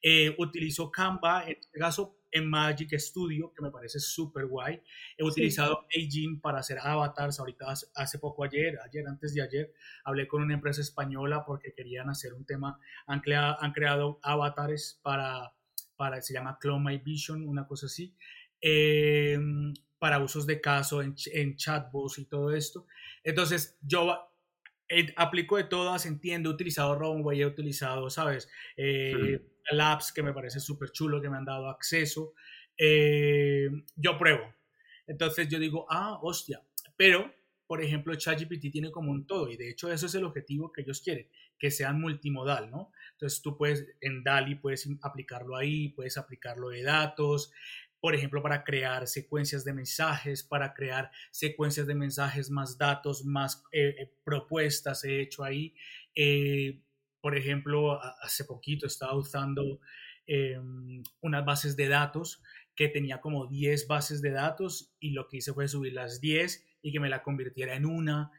Eh, 0.03 0.35
utilizo 0.39 0.91
Canva, 0.91 1.45
en 1.45 1.57
este 1.59 1.79
caso 1.79 2.18
en 2.31 2.49
Magic 2.49 2.99
Studio, 2.99 3.53
que 3.55 3.63
me 3.63 3.71
parece 3.71 3.99
súper 3.99 4.47
guay. 4.47 4.81
He 5.17 5.25
utilizado 5.25 5.87
Aging 5.97 6.41
para 6.41 6.59
hacer 6.59 6.79
avatars. 6.79 7.41
Ahorita, 7.41 7.67
hace 7.95 8.19
poco, 8.19 8.45
ayer, 8.45 8.79
ayer, 8.85 9.07
antes 9.07 9.35
de 9.35 9.43
ayer, 9.43 9.73
hablé 10.05 10.27
con 10.29 10.43
una 10.43 10.55
empresa 10.55 10.81
española 10.81 11.45
porque 11.47 11.73
querían 11.73 12.11
hacer 12.11 12.35
un 12.35 12.45
tema. 12.45 12.79
Han, 13.07 13.23
han 13.27 13.73
creado 13.73 14.19
avatares 14.23 14.99
para, 15.03 15.53
para, 15.97 16.21
se 16.23 16.35
llama 16.35 16.59
Clone 16.61 16.85
My 16.85 16.99
Vision, 16.99 17.49
una 17.49 17.67
cosa 17.67 17.87
así. 17.87 18.15
Em, 18.61 19.73
para 19.99 20.21
usos 20.21 20.47
de 20.47 20.61
caso 20.61 21.03
en, 21.03 21.15
en 21.33 21.57
chatbots 21.57 22.19
y 22.19 22.27
todo 22.27 22.53
esto. 22.55 22.87
Entonces, 23.25 23.77
yo 23.83 24.29
eh, 24.89 25.13
aplico 25.17 25.57
de 25.57 25.65
todas, 25.65 26.07
entiendo, 26.07 26.51
he 26.51 26.53
utilizado 26.55 26.99
Runway, 26.99 27.43
he 27.43 27.47
utilizado, 27.47 28.09
¿sabes? 28.11 28.49
Eh, 28.77 29.41
Labs, 29.73 30.13
que 30.13 30.23
me 30.23 30.33
parece 30.33 30.61
súper 30.61 30.91
chulo, 30.91 31.21
que 31.21 31.31
me 31.31 31.37
han 31.37 31.45
dado 31.45 31.69
acceso. 31.69 32.35
Eh, 32.77 33.69
yo 33.97 34.19
pruebo. 34.19 34.55
Entonces 35.07 35.49
yo 35.49 35.59
digo, 35.59 35.87
ah, 35.91 36.19
hostia. 36.23 36.63
Pero, 36.97 37.33
por 37.67 37.83
ejemplo, 37.83 38.15
ChatGPT 38.15 38.71
tiene 38.71 38.91
como 38.91 39.11
un 39.11 39.27
todo, 39.27 39.51
y 39.51 39.57
de 39.57 39.71
hecho 39.71 39.91
eso 39.93 40.07
es 40.07 40.15
el 40.15 40.25
objetivo 40.25 40.73
que 40.73 40.83
ellos 40.83 41.01
quieren, 41.01 41.29
que 41.59 41.71
sean 41.71 42.01
multimodal, 42.01 42.71
¿no? 42.71 42.93
Entonces 43.13 43.43
tú 43.43 43.57
puedes, 43.57 43.87
en 44.01 44.23
DALI 44.23 44.57
puedes 44.57 44.89
aplicarlo 45.03 45.57
ahí, 45.57 45.89
puedes 45.91 46.17
aplicarlo 46.19 46.71
de 46.71 46.83
datos, 46.83 47.53
por 48.01 48.15
ejemplo, 48.15 48.43
para 48.43 48.63
crear 48.65 49.09
secuencias 49.09 49.65
de 49.65 49.73
mensajes, 49.73 50.43
para 50.45 50.73
crear 50.73 51.11
secuencias 51.31 51.87
de 51.87 51.95
mensajes 51.95 52.51
más 52.51 52.79
datos, 52.79 53.25
más 53.25 53.65
eh, 53.73 53.95
eh, 53.99 54.13
propuestas 54.25 55.05
he 55.05 55.21
hecho 55.21 55.43
ahí. 55.43 55.75
Por 57.21 57.37
ejemplo, 57.37 58.01
hace 58.23 58.45
poquito 58.45 58.87
estaba 58.87 59.15
usando 59.15 59.81
em, 60.27 61.03
unas 61.21 61.45
bases 61.45 61.77
de 61.77 61.89
datos 61.89 62.43
que 62.75 62.89
tenía 62.89 63.21
como 63.21 63.47
10 63.47 63.87
bases 63.89 64.23
de 64.23 64.31
datos 64.31 64.93
y 65.01 65.11
lo 65.11 65.27
que 65.27 65.39
hice 65.39 65.53
fue 65.53 65.69
subir 65.69 65.95
las 65.95 66.21
10 66.21 66.65
y 66.83 66.93
que 66.93 67.01
me 67.01 67.09
la 67.09 67.23
convirtiera 67.23 67.75
en 67.75 67.87
una 67.87 68.31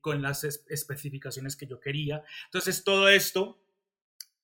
con 0.00 0.22
las 0.22 0.42
especificaciones 0.44 1.54
que 1.54 1.66
yo 1.66 1.80
quería. 1.80 2.24
Entonces, 2.46 2.82
todo 2.82 3.10
esto 3.10 3.62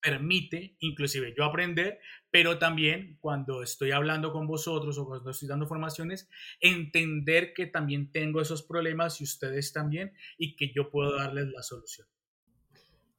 permite 0.05 0.77
inclusive 0.81 1.35
yo 1.35 1.44
aprender, 1.44 1.99
pero 2.31 2.59
también 2.59 3.16
cuando 3.20 3.62
estoy 3.62 3.92
hablando 3.92 4.33
con 4.33 4.47
vosotros 4.47 4.99
o 4.99 5.07
cuando 5.07 5.31
estoy 5.31 5.49
dando 5.49 5.66
formaciones, 5.66 6.29
entender 6.61 7.55
que 7.55 7.66
también 7.66 8.12
tengo 8.12 8.42
esos 8.42 8.62
problemas 8.62 9.23
y 9.23 9.25
ustedes 9.25 9.73
también 9.73 10.12
y 10.37 10.57
que 10.57 10.70
yo 10.75 10.90
puedo 10.90 11.16
darles 11.16 11.49
la 11.49 11.62
solución. 11.62 12.07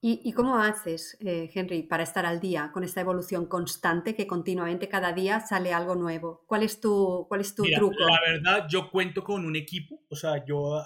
¿Y, 0.08 0.34
cómo 0.34 0.60
haces, 0.60 1.18
eh, 1.20 1.50
Henry, 1.52 1.82
para 1.82 2.04
estar 2.04 2.28
al 2.28 2.40
día 2.40 2.70
con 2.72 2.84
esta 2.84 3.02
evolución 3.02 3.48
constante 3.48 4.14
que 4.14 4.28
continuamente 4.28 4.88
cada 4.88 5.14
día 5.14 5.40
sale 5.40 5.74
algo 5.74 5.96
nuevo? 5.96 6.44
¿Cuál 6.46 6.62
es 6.62 6.80
tu, 6.80 7.26
cuál 7.28 7.42
es 7.42 7.56
tu 7.56 7.64
truco? 7.64 7.96
La 8.08 8.22
verdad, 8.22 8.68
yo 8.70 8.92
cuento 8.92 9.24
con 9.24 9.44
un 9.44 9.56
equipo. 9.56 10.04
O 10.10 10.16
sea, 10.16 10.46
yo 10.46 10.80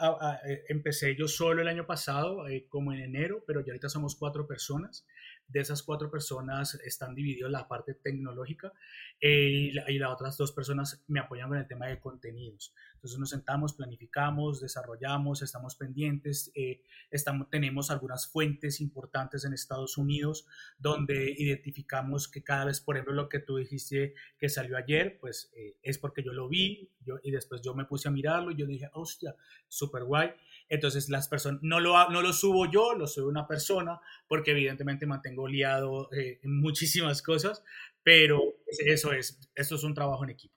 eh, 0.46 0.64
empecé 0.70 1.18
yo 1.18 1.28
solo 1.28 1.62
el 1.62 1.68
año 1.68 1.86
pasado, 1.86 2.48
eh, 2.48 2.66
como 2.70 2.94
en 2.94 3.02
enero, 3.02 3.44
pero 3.46 3.60
ya 3.60 3.74
ahorita 3.74 3.90
somos 3.90 4.16
cuatro 4.16 4.48
personas 4.48 5.06
de 5.50 5.60
esas 5.60 5.84
cuatro 5.84 6.10
personas 6.10 6.76
están 6.76 7.16
divididos 7.16 7.52
la 7.52 7.68
parte 7.68 7.96
tecnológica 7.96 8.72
eh, 9.20 9.72
y, 9.88 10.00
las 10.00 10.12
otras 10.12 10.38
dos 10.38 10.52
personas 10.52 11.04
me 11.08 11.20
apoyan 11.20 11.50
con 11.50 11.58
el 11.58 11.68
tema 11.68 11.88
de 11.88 12.00
contenidos. 12.00 12.74
Entonces 12.96 13.20
nos 13.20 13.30
sentamos, 13.30 13.74
planificamos, 13.74 14.62
desarrollamos, 14.62 15.42
estamos 15.42 15.76
pendientes, 15.76 16.52
eh, 16.56 16.82
estamos, 17.10 17.50
tenemos 17.50 17.90
algunas 17.92 18.28
fuentes 18.28 18.80
importantes 18.80 19.44
en 19.44 19.54
Estados 19.54 19.98
Unidos 19.98 20.46
donde 20.78 21.34
identificamos 21.38 22.28
que 22.28 22.44
cada 22.44 22.66
vez, 22.66 22.80
por 22.80 22.96
ejemplo, 22.96 23.14
lo 23.14 23.28
que 23.28 23.40
tú 23.40 23.58
dijiste 23.58 24.14
que 24.38 24.50
salió 24.50 24.78
ayer, 24.78 25.18
pues 25.20 25.52
eh, 25.56 25.78
es 25.82 25.98
porque 25.98 26.24
yo 26.24 26.32
lo 26.32 26.48
vi 26.48 26.90
yo, 27.02 27.20
y 27.24 27.32
después 27.32 27.62
yo 27.62 27.74
me 27.74 27.86
puse 27.86 28.08
a 28.08 28.12
mirarlo 28.12 28.52
y 28.52 28.56
yo 28.56 28.66
dije, 28.66 28.90
hostia, 28.94 29.36
súper 29.68 30.04
guay. 30.04 30.32
Entonces 30.70 31.10
las 31.10 31.28
personas, 31.28 31.62
no 31.64 31.80
lo, 31.80 32.10
no 32.10 32.22
lo 32.22 32.32
subo 32.32 32.70
yo, 32.72 32.94
lo 32.94 33.08
sube 33.08 33.28
una 33.28 33.48
persona, 33.48 34.00
porque 34.28 34.52
evidentemente 34.52 35.06
mantengo 35.06 35.48
liado 35.48 36.10
eh, 36.14 36.40
en 36.44 36.60
muchísimas 36.62 37.22
cosas, 37.22 37.64
pero 38.04 38.42
eso 38.86 39.12
es, 39.12 39.40
esto 39.56 39.76
es 39.76 39.84
un 39.84 39.96
trabajo 39.96 40.24
en 40.24 40.30
equipo. 40.30 40.56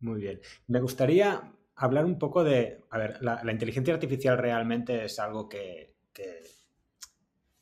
Muy 0.00 0.20
bien. 0.20 0.40
Me 0.66 0.80
gustaría 0.80 1.52
hablar 1.74 2.04
un 2.04 2.18
poco 2.18 2.44
de, 2.44 2.84
a 2.90 2.98
ver, 2.98 3.18
la, 3.22 3.50
inteligencia 3.50 3.94
artificial 3.94 4.36
realmente 4.36 5.04
es 5.04 5.18
algo 5.18 5.48
que, 5.48 5.96
que, 6.12 6.42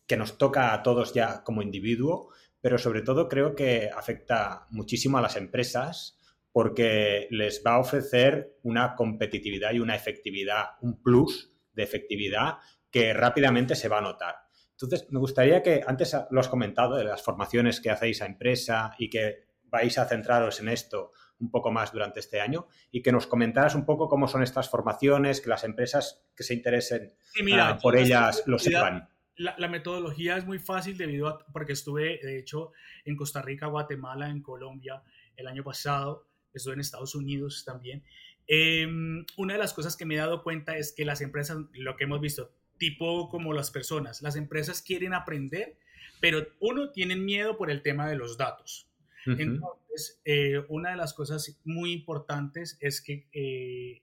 que 0.07 0.17
nos 0.17 0.37
toca 0.37 0.75
a 0.75 0.83
todos 0.83 1.15
ya 1.15 1.45
como 1.45 1.63
individuo, 1.63 2.31
pero 2.61 2.79
sobre 2.79 3.03
todo 3.03 3.29
creo 3.29 3.55
que 3.55 3.91
afecta 3.95 4.67
muchísimo 4.71 5.19
a 5.19 5.23
las 5.23 5.37
empresas 5.37 6.16
porque 6.57 7.29
les 7.33 7.63
va 7.63 7.75
a 7.75 7.81
ofrecer 7.81 8.57
una 8.63 8.95
competitividad 8.95 9.75
y 9.75 9.79
una 9.79 9.95
efectividad, 9.95 10.69
un 10.81 11.03
plus 11.03 11.53
de 11.75 11.83
efectividad 11.83 12.55
que 12.91 13.13
rápidamente 13.13 13.75
se 13.75 13.91
va 13.91 13.99
a 13.99 14.01
notar. 14.01 14.37
Entonces, 14.71 15.07
me 15.11 15.19
gustaría 15.19 15.63
que 15.63 15.83
antes 15.87 16.17
lo 16.31 16.41
has 16.41 16.49
comentado 16.49 16.97
de 16.97 17.05
las 17.05 17.23
formaciones 17.23 17.79
que 17.79 17.91
hacéis 17.91 18.23
a 18.23 18.25
empresa 18.25 18.95
y 18.99 19.11
que 19.11 19.49
vais 19.65 19.99
a 19.99 20.07
centraros 20.07 20.59
en 20.61 20.71
esto 20.71 21.13
un 21.41 21.51
poco 21.51 21.71
más 21.71 21.93
durante 21.93 22.21
este 22.21 22.41
año 22.41 22.69
y 22.91 23.03
que 23.03 23.13
nos 23.13 23.27
comentaras 23.27 23.75
un 23.75 23.85
poco 23.85 24.09
cómo 24.09 24.27
son 24.27 24.43
estas 24.43 24.71
formaciones, 24.71 25.43
que 25.43 25.51
las 25.51 25.63
empresas 25.63 26.25
que 26.35 26.43
se 26.43 26.55
interesen 26.55 27.13
ah, 27.53 27.79
por 27.83 27.99
ellas 27.99 28.45
lo 28.47 28.59
sepan. 28.59 29.11
La, 29.35 29.55
la, 29.59 29.69
metodología 29.69 30.39
es 30.39 30.47
muy 30.47 30.59
fácil 30.59 30.97
debido 30.97 31.29
a, 31.29 31.45
porque 31.53 31.75
estuve, 31.75 32.19
de 32.23 32.39
hecho, 32.39 32.73
en 33.05 33.15
Costa 33.15 33.43
Rica, 33.43 33.67
Guatemala, 33.67 34.31
en 34.31 34.41
Colombia 34.41 35.03
el 35.37 35.49
año 35.49 35.63
pasado 35.63 36.25
estoy 36.59 36.75
en 36.75 36.81
Estados 36.81 37.15
Unidos 37.15 37.65
también. 37.65 38.03
Em, 38.47 39.25
una 39.37 39.55
de 39.55 39.59
las 39.59 39.75
cosas 39.75 39.97
que 39.97 40.05
me 40.05 40.15
he 40.15 40.19
dado 40.19 40.43
cuenta 40.43 40.77
es 40.77 40.93
que 40.93 41.05
las 41.05 41.21
empresas, 41.21 41.59
lo 41.73 41.97
que 41.97 42.05
hemos 42.05 42.21
visto, 42.21 42.53
tipo 42.79 43.29
como 43.29 43.53
las 43.53 43.71
personas, 43.71 44.23
las 44.23 44.37
empresas 44.37 44.83
quieren 44.83 45.15
aprender, 45.15 45.79
pero 46.21 46.47
uno, 46.61 46.91
tienen 46.91 47.25
miedo 47.25 47.57
por 47.57 47.71
el 47.71 47.83
tema 47.83 48.09
de 48.09 48.17
los 48.17 48.37
datos. 48.37 48.89
Entonces, 49.27 50.21
eh, 50.25 50.65
una 50.69 50.91
de 50.91 50.97
las 50.97 51.13
cosas 51.13 51.61
muy 51.65 51.93
importantes 51.93 52.79
es 52.81 53.01
que 53.01 53.27
eh, 53.33 54.03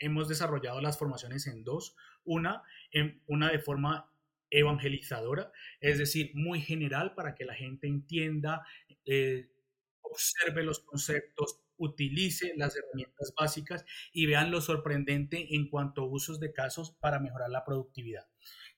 hemos 0.00 0.28
desarrollado 0.28 0.80
las 0.80 0.98
formaciones 0.98 1.46
en 1.46 1.62
dos. 1.62 1.94
Una, 2.24 2.62
en, 2.90 3.20
una 3.26 3.50
de 3.50 3.58
forma 3.58 4.10
evangelizadora, 4.52 5.50
es 5.80 5.98
decir, 5.98 6.30
muy 6.34 6.60
general 6.60 7.14
para 7.14 7.34
que 7.34 7.44
la 7.44 7.54
gente 7.54 7.86
entienda, 7.86 8.64
eh, 9.06 9.48
observe 10.12 10.62
los 10.62 10.80
conceptos, 10.80 11.60
utilice 11.76 12.54
las 12.56 12.76
herramientas 12.76 13.32
básicas 13.38 13.84
y 14.12 14.26
vean 14.26 14.50
lo 14.50 14.60
sorprendente 14.60 15.54
en 15.54 15.68
cuanto 15.68 16.02
a 16.02 16.06
usos 16.06 16.38
de 16.38 16.52
casos 16.52 16.92
para 17.00 17.18
mejorar 17.18 17.50
la 17.50 17.64
productividad. 17.64 18.26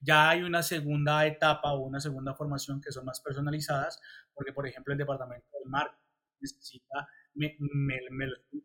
Ya 0.00 0.30
hay 0.30 0.42
una 0.42 0.62
segunda 0.62 1.26
etapa 1.26 1.72
o 1.72 1.80
una 1.80 2.00
segunda 2.00 2.34
formación 2.34 2.80
que 2.80 2.92
son 2.92 3.04
más 3.04 3.20
personalizadas, 3.20 4.00
porque 4.32 4.52
por 4.52 4.66
ejemplo 4.66 4.92
el 4.92 4.98
departamento 4.98 5.46
del 5.52 5.70
marketing 5.70 6.04
necesita, 6.40 7.08
me, 7.34 7.56
lo 7.58 8.36
estoy 8.36 8.62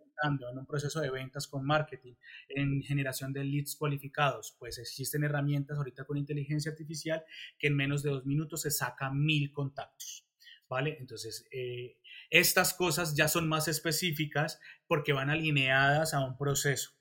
en 0.52 0.58
un 0.58 0.66
proceso 0.66 1.00
de 1.00 1.10
ventas 1.10 1.48
con 1.48 1.66
marketing, 1.66 2.14
en 2.50 2.82
generación 2.82 3.32
de 3.34 3.44
leads 3.44 3.76
cualificados, 3.76 4.56
pues 4.60 4.78
existen 4.78 5.24
herramientas 5.24 5.78
ahorita 5.78 6.04
con 6.04 6.18
inteligencia 6.18 6.72
artificial 6.72 7.24
que 7.58 7.68
en 7.68 7.76
menos 7.76 8.04
de 8.04 8.12
dos 8.12 8.26
minutos 8.26 8.62
se 8.62 8.72
saca 8.72 9.12
mil 9.12 9.52
contactos. 9.52 10.26
¿Vale? 10.68 10.98
Entonces, 11.00 11.48
eh, 11.52 11.98
estas 12.30 12.74
cosas 12.74 13.16
ya 13.16 13.28
son 13.28 13.48
más 13.48 13.68
específicas 13.68 14.60
porque 14.88 15.14
van 15.14 15.30
alineadas 15.30 16.14
a 16.14 16.20
un 16.20 16.38
proceso. 16.38 16.92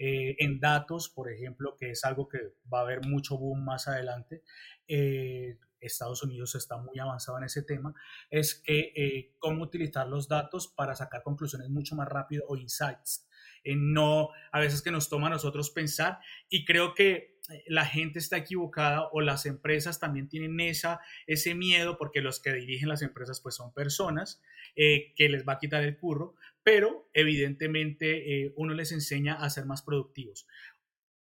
Eh, 0.00 0.36
en 0.38 0.60
datos, 0.60 1.08
por 1.08 1.30
ejemplo, 1.30 1.76
que 1.76 1.90
es 1.90 2.04
algo 2.04 2.28
que 2.28 2.38
va 2.72 2.80
a 2.80 2.82
haber 2.82 3.04
mucho 3.04 3.36
boom 3.36 3.64
más 3.64 3.88
adelante, 3.88 4.44
eh, 4.86 5.58
Estados 5.80 6.22
Unidos 6.22 6.54
está 6.54 6.76
muy 6.76 6.98
avanzado 7.00 7.38
en 7.38 7.44
ese 7.44 7.62
tema, 7.62 7.94
es 8.30 8.54
que 8.64 8.92
eh, 8.94 9.34
cómo 9.38 9.64
utilizar 9.64 10.06
los 10.08 10.28
datos 10.28 10.68
para 10.68 10.94
sacar 10.94 11.22
conclusiones 11.22 11.68
mucho 11.68 11.96
más 11.96 12.08
rápido 12.08 12.44
o 12.48 12.56
insights. 12.56 13.28
no, 13.64 14.30
a 14.52 14.60
veces 14.60 14.82
que 14.82 14.92
nos 14.92 15.08
toma 15.08 15.26
a 15.26 15.30
nosotros 15.30 15.70
pensar 15.70 16.20
y 16.48 16.64
creo 16.64 16.94
que 16.94 17.37
la 17.66 17.86
gente 17.86 18.18
está 18.18 18.36
equivocada 18.36 19.08
o 19.12 19.20
las 19.20 19.46
empresas 19.46 19.98
también 19.98 20.28
tienen 20.28 20.60
esa, 20.60 21.00
ese 21.26 21.54
miedo 21.54 21.96
porque 21.96 22.20
los 22.20 22.40
que 22.40 22.52
dirigen 22.52 22.88
las 22.88 23.02
empresas 23.02 23.40
pues 23.40 23.54
son 23.54 23.72
personas 23.72 24.42
eh, 24.76 25.12
que 25.16 25.28
les 25.28 25.46
va 25.46 25.54
a 25.54 25.58
quitar 25.58 25.82
el 25.82 25.96
curro, 25.96 26.34
pero 26.62 27.08
evidentemente 27.14 28.44
eh, 28.44 28.52
uno 28.56 28.74
les 28.74 28.92
enseña 28.92 29.34
a 29.34 29.50
ser 29.50 29.64
más 29.64 29.82
productivos. 29.82 30.46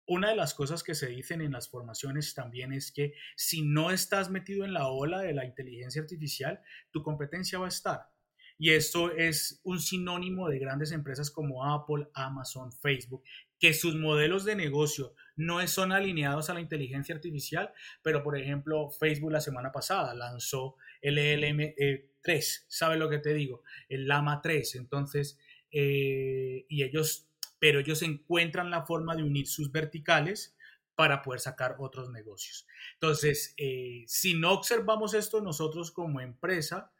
Una 0.05 0.29
de 0.29 0.35
las 0.35 0.53
cosas 0.53 0.83
que 0.83 0.95
se 0.95 1.07
dicen 1.07 1.41
en 1.41 1.51
las 1.51 1.69
formaciones 1.69 2.33
también 2.33 2.71
es 2.71 2.91
que 2.91 3.13
si 3.35 3.61
no 3.61 3.91
estás 3.91 4.29
metido 4.29 4.63
en 4.63 4.73
la 4.73 4.87
ola 4.87 5.19
de 5.19 5.33
la 5.33 5.45
inteligencia 5.45 6.01
artificial, 6.01 6.61
tu 6.91 7.03
competencia 7.03 7.59
va 7.59 7.65
a 7.65 7.69
estar. 7.69 8.09
Y 8.57 8.71
esto 8.71 9.11
es 9.11 9.59
un 9.63 9.79
sinónimo 9.79 10.49
de 10.49 10.59
grandes 10.59 10.91
empresas 10.91 11.29
como 11.29 11.65
Apple, 11.65 12.07
Amazon, 12.13 12.71
Facebook, 12.71 13.23
que 13.59 13.73
sus 13.73 13.95
modelos 13.95 14.45
de 14.45 14.55
negocio 14.55 15.13
no 15.37 15.65
son 15.67 15.91
alineados 15.91 16.49
a 16.49 16.53
la 16.53 16.61
inteligencia 16.61 17.15
artificial, 17.15 17.71
pero 18.01 18.23
por 18.23 18.37
ejemplo 18.37 18.89
Facebook 18.89 19.31
la 19.31 19.39
semana 19.39 19.71
pasada 19.71 20.13
lanzó 20.13 20.75
el 21.01 21.17
ELM3, 21.17 21.73
eh, 21.77 22.41
¿sabes 22.67 22.99
lo 22.99 23.07
que 23.07 23.19
te 23.19 23.33
digo? 23.33 23.63
El 23.87 24.07
Lama 24.07 24.41
3, 24.41 24.75
entonces, 24.75 25.39
eh, 25.71 26.65
y 26.67 26.83
ellos, 26.83 27.29
pero 27.59 27.79
ellos 27.79 28.01
encuentran 28.01 28.71
la 28.71 28.85
forma 28.85 29.15
de 29.15 29.23
unir 29.23 29.47
sus 29.47 29.71
verticales 29.71 30.55
para 30.95 31.21
poder 31.21 31.39
sacar 31.39 31.75
otros 31.77 32.09
negocios. 32.09 32.65
Entonces, 32.93 33.53
eh, 33.57 34.03
si 34.07 34.33
no 34.33 34.51
observamos 34.51 35.13
esto 35.13 35.41
nosotros 35.41 35.91
como 35.91 36.19
empresa, 36.19 36.91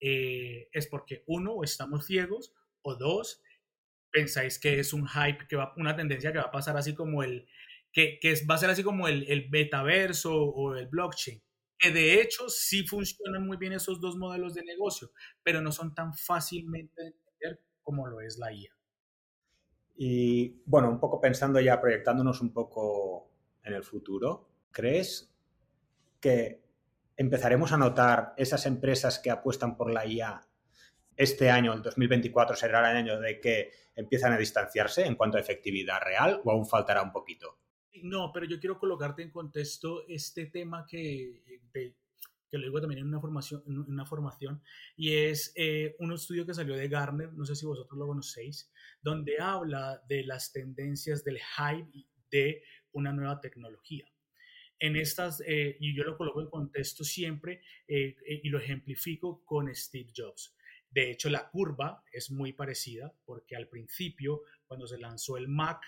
es 0.00 0.86
porque 0.86 1.24
uno, 1.26 1.64
estamos 1.64 2.06
ciegos, 2.06 2.52
o 2.82 2.94
dos, 2.94 3.42
pensáis 4.10 4.58
que 4.58 4.78
es 4.78 4.92
un 4.92 5.08
hype, 5.08 5.46
que 5.48 5.56
va, 5.56 5.72
una 5.76 5.96
tendencia 5.96 6.32
que 6.32 6.38
va 6.38 6.44
a 6.44 6.50
pasar 6.50 6.76
así 6.76 6.94
como 6.94 7.22
el, 7.22 7.48
que, 7.92 8.18
va 8.48 8.54
a 8.54 8.58
ser 8.58 8.70
así 8.70 8.82
como 8.82 9.08
el, 9.08 9.24
el 9.28 9.48
metaverso 9.50 10.34
o 10.34 10.74
el 10.74 10.86
blockchain 10.86 11.42
que 11.78 11.92
de 11.92 12.20
hecho 12.20 12.48
sí 12.48 12.86
funcionan 12.86 13.46
muy 13.46 13.56
bien 13.56 13.72
esos 13.72 14.00
dos 14.00 14.16
modelos 14.16 14.54
de 14.54 14.64
negocio, 14.64 15.12
pero 15.42 15.60
no 15.60 15.70
son 15.70 15.94
tan 15.94 16.12
fácilmente 16.12 17.00
de 17.00 17.08
entender 17.08 17.62
como 17.82 18.06
lo 18.08 18.20
es 18.20 18.36
la 18.38 18.52
IA. 18.52 18.76
Y 19.96 20.62
bueno, 20.66 20.90
un 20.90 21.00
poco 21.00 21.20
pensando 21.20 21.60
ya, 21.60 21.80
proyectándonos 21.80 22.40
un 22.40 22.52
poco 22.52 23.30
en 23.62 23.74
el 23.74 23.84
futuro, 23.84 24.48
¿crees 24.70 25.32
que 26.20 26.62
empezaremos 27.16 27.72
a 27.72 27.78
notar 27.78 28.34
esas 28.36 28.66
empresas 28.66 29.18
que 29.18 29.30
apuestan 29.30 29.76
por 29.76 29.92
la 29.92 30.06
IA 30.06 30.40
este 31.16 31.50
año, 31.50 31.72
el 31.72 31.82
2024, 31.82 32.54
será 32.54 32.78
el 32.90 32.96
año 32.96 33.18
de 33.20 33.40
que 33.40 33.72
empiezan 33.96 34.32
a 34.32 34.38
distanciarse 34.38 35.04
en 35.04 35.16
cuanto 35.16 35.36
a 35.36 35.40
efectividad 35.40 36.00
real 36.00 36.40
o 36.44 36.52
aún 36.52 36.66
faltará 36.66 37.02
un 37.02 37.10
poquito? 37.10 37.58
No, 38.02 38.30
pero 38.32 38.46
yo 38.46 38.60
quiero 38.60 38.78
colocarte 38.78 39.22
en 39.22 39.30
contexto 39.30 40.06
este 40.08 40.46
tema 40.46 40.86
que, 40.86 41.42
que 42.50 42.58
lo 42.58 42.64
digo 42.64 42.80
también 42.80 43.00
en 43.00 43.08
una 43.08 43.20
formación, 43.20 43.62
en 43.66 43.78
una 43.78 44.06
formación 44.06 44.62
y 44.96 45.12
es 45.14 45.52
eh, 45.54 45.96
un 45.98 46.12
estudio 46.12 46.46
que 46.46 46.54
salió 46.54 46.74
de 46.74 46.88
Garner, 46.88 47.32
no 47.32 47.44
sé 47.44 47.54
si 47.54 47.66
vosotros 47.66 47.98
lo 47.98 48.06
conocéis, 48.06 48.70
donde 49.02 49.38
habla 49.40 50.02
de 50.08 50.24
las 50.24 50.52
tendencias 50.52 51.24
del 51.24 51.38
hype 51.38 52.06
de 52.30 52.62
una 52.92 53.12
nueva 53.12 53.40
tecnología. 53.40 54.06
En 54.78 54.96
estas, 54.96 55.42
eh, 55.46 55.76
y 55.80 55.94
yo 55.94 56.04
lo 56.04 56.16
coloco 56.16 56.40
en 56.40 56.48
contexto 56.48 57.04
siempre 57.04 57.62
eh, 57.86 58.16
y 58.42 58.48
lo 58.48 58.58
ejemplifico 58.58 59.44
con 59.44 59.74
Steve 59.74 60.10
Jobs. 60.16 60.54
De 60.90 61.10
hecho, 61.10 61.28
la 61.28 61.50
curva 61.50 62.02
es 62.12 62.30
muy 62.30 62.52
parecida 62.52 63.12
porque 63.24 63.56
al 63.56 63.68
principio, 63.68 64.42
cuando 64.66 64.86
se 64.86 64.98
lanzó 64.98 65.36
el 65.36 65.48
Mac, 65.48 65.82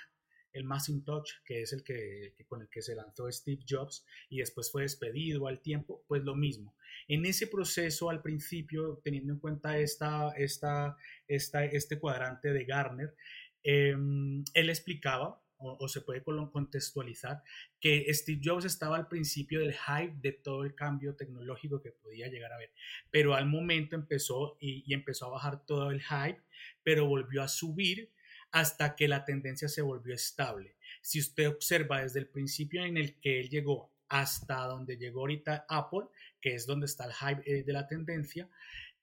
el 0.53 0.65
Macintosh, 0.65 1.31
que 1.45 1.63
es 1.63 1.73
el 1.73 1.83
que, 1.83 2.35
con 2.47 2.63
el 2.63 2.69
que 2.69 2.83
se 2.83 2.95
lanzó 2.95 3.31
Steve 3.31 3.63
Jobs 3.69 4.05
y 4.29 4.39
después 4.39 4.71
fue 4.71 4.83
despedido 4.83 5.47
al 5.47 5.61
tiempo, 5.61 6.05
pues 6.07 6.23
lo 6.23 6.35
mismo. 6.35 6.75
En 7.09 7.25
ese 7.27 7.47
proceso, 7.47 8.11
al 8.11 8.23
principio, 8.23 9.01
teniendo 9.03 9.33
en 9.33 9.39
cuenta 9.39 9.79
esta, 9.79 10.31
esta, 10.37 10.97
esta 11.29 11.65
este 11.65 11.99
cuadrante 11.99 12.53
de 12.53 12.65
Garner, 12.65 13.15
em, 13.63 14.45
él 14.55 14.71
explicaba, 14.71 15.43
o, 15.63 15.89
se 15.89 16.01
puede 16.01 16.23
contextualizar, 16.23 17.43
que 17.81 18.07
Steve 18.15 18.41
Jobs 18.43 18.65
estaba 18.65 18.97
al 18.97 19.09
principio 19.09 19.61
del 19.61 19.75
hype 19.75 20.15
de 20.23 20.33
todo 20.33 20.65
el 20.65 20.75
cambio 20.75 21.15
tecnológico 21.17 21.83
que 21.83 21.93
podía 21.93 22.29
llegar 22.29 22.51
a 22.53 22.57
ver, 22.57 22.73
pero 23.11 23.35
al 23.35 23.45
momento 23.45 23.95
empezó 23.95 24.57
y 24.59 24.95
empezó 24.95 25.27
a 25.27 25.33
bajar 25.33 25.67
todo 25.67 25.91
el 25.91 26.01
hype, 26.01 26.41
pero 26.83 27.07
volvió 27.07 27.43
a 27.43 27.49
subir 27.49 28.11
hasta 28.53 28.97
que 28.97 29.09
la 29.09 29.25
tendencia 29.25 29.69
se 29.69 29.83
volvió 29.83 30.15
estable. 30.15 30.77
Si 31.03 31.21
usted 31.21 31.49
observa 31.49 32.03
desde 32.03 32.21
el 32.21 32.29
principio 32.29 32.85
en 32.85 32.97
el 32.97 33.19
que 33.21 33.41
él 33.41 33.49
llegó 33.49 33.93
hasta 34.09 34.67
donde 34.67 34.97
llegó 34.97 35.21
ahorita 35.21 35.67
Apple, 35.69 36.09
que 36.41 36.55
es 36.55 36.67
donde 36.67 36.87
está 36.87 37.05
el 37.05 37.13
hype 37.13 37.43
eh, 37.51 37.63
de 37.63 37.73
la 37.73 37.87
tendencia, 37.87 38.49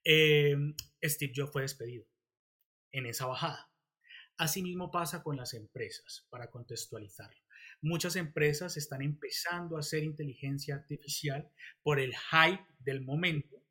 em, 0.04 0.74
Steve 1.02 1.32
Jobs 1.34 1.52
fue 1.52 1.62
despedido 1.62 2.06
en 2.92 3.06
esa 3.06 3.26
bajada. 3.26 3.70
Asimismo 4.36 4.90
pasa 4.90 5.22
con 5.22 5.36
las 5.36 5.54
empresas, 5.54 6.26
para 6.30 6.50
contextualizarlo. 6.50 7.40
Muchas 7.80 8.16
empresas 8.16 8.76
están 8.76 9.02
empezando 9.02 9.76
a 9.76 9.80
hacer 9.80 10.04
inteligencia 10.04 10.76
artificial 10.76 11.50
por 11.82 11.98
el 11.98 12.14
hype 12.14 12.64
del 12.78 13.00
momento, 13.00 13.64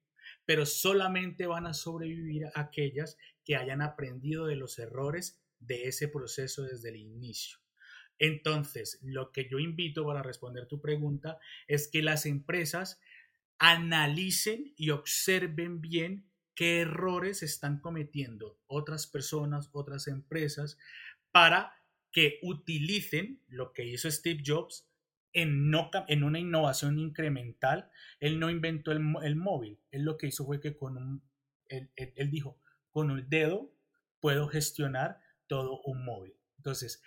pero 0.46 0.66
solamente 0.66 1.46
van 1.46 1.68
a 1.68 1.74
sobrevivir 1.74 2.48
aquellas 2.56 3.18
que 3.46 3.56
hayan 3.56 3.82
aprendido 3.82 4.46
de 4.46 4.56
los 4.56 4.80
errores 4.80 5.40
de 5.60 5.88
ese 5.88 6.08
proceso 6.08 6.64
desde 6.64 6.90
el 6.90 6.98
inicio. 6.98 7.60
Entonces, 8.20 9.00
lo 9.02 9.32
que 9.32 9.48
yo 9.50 9.60
invito 9.60 10.06
para 10.06 10.24
responder 10.24 10.68
tu 10.68 10.82
pregunta 10.82 11.40
es 11.68 11.88
que 11.88 12.02
las 12.02 12.26
empresas 12.26 13.00
analicen 13.60 14.74
y 14.76 14.90
observen 14.92 15.82
bien 15.82 16.30
qué 16.56 16.82
errores 16.82 17.44
están 17.44 17.80
cometiendo 17.80 18.60
otras 18.66 19.06
personas, 19.08 19.70
otras 19.74 20.08
empresas, 20.08 20.78
para 21.32 21.74
que 22.12 22.40
utilicen 22.42 23.44
lo 23.48 23.74
que 23.74 23.86
hizo 23.86 24.10
Steve 24.10 24.42
Jobs 24.44 24.90
en, 25.34 25.70
no, 25.70 25.92
en 26.08 26.24
una 26.24 26.40
innovación 26.40 26.98
incremental. 26.98 27.92
Él 28.20 28.40
no 28.40 28.50
inventó 28.50 28.92
el, 28.92 29.36
móvil, 29.36 29.80
él 29.92 30.04
lo 30.04 30.18
que 30.18 30.28
hizo 30.28 30.46
fue 30.46 30.60
que 30.60 30.76
con 30.76 30.98
un, 30.98 31.24
él 31.68 32.32
dijo, 32.32 32.60
con 32.90 33.12
el 33.12 33.30
dedo 33.30 33.72
puedo 34.20 34.48
gestionar 34.48 35.20
todo 35.48 35.82
un 35.84 36.06
móvil. 36.06 36.36
Entonces, 36.58 37.02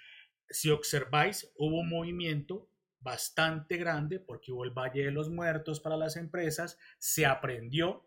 si 0.48 0.70
observáis, 0.70 1.52
hubo 1.56 1.80
un 1.80 1.88
movimiento 1.88 2.70
bastante 3.00 3.76
grande 3.76 4.20
porque 4.20 4.52
hubo 4.52 4.64
el 4.64 4.70
Valle 4.70 5.04
de 5.04 5.10
los 5.10 5.30
Muertos 5.30 5.80
para 5.80 5.96
las 5.96 6.16
empresas, 6.16 6.78
se 6.98 7.26
aprendió 7.26 8.06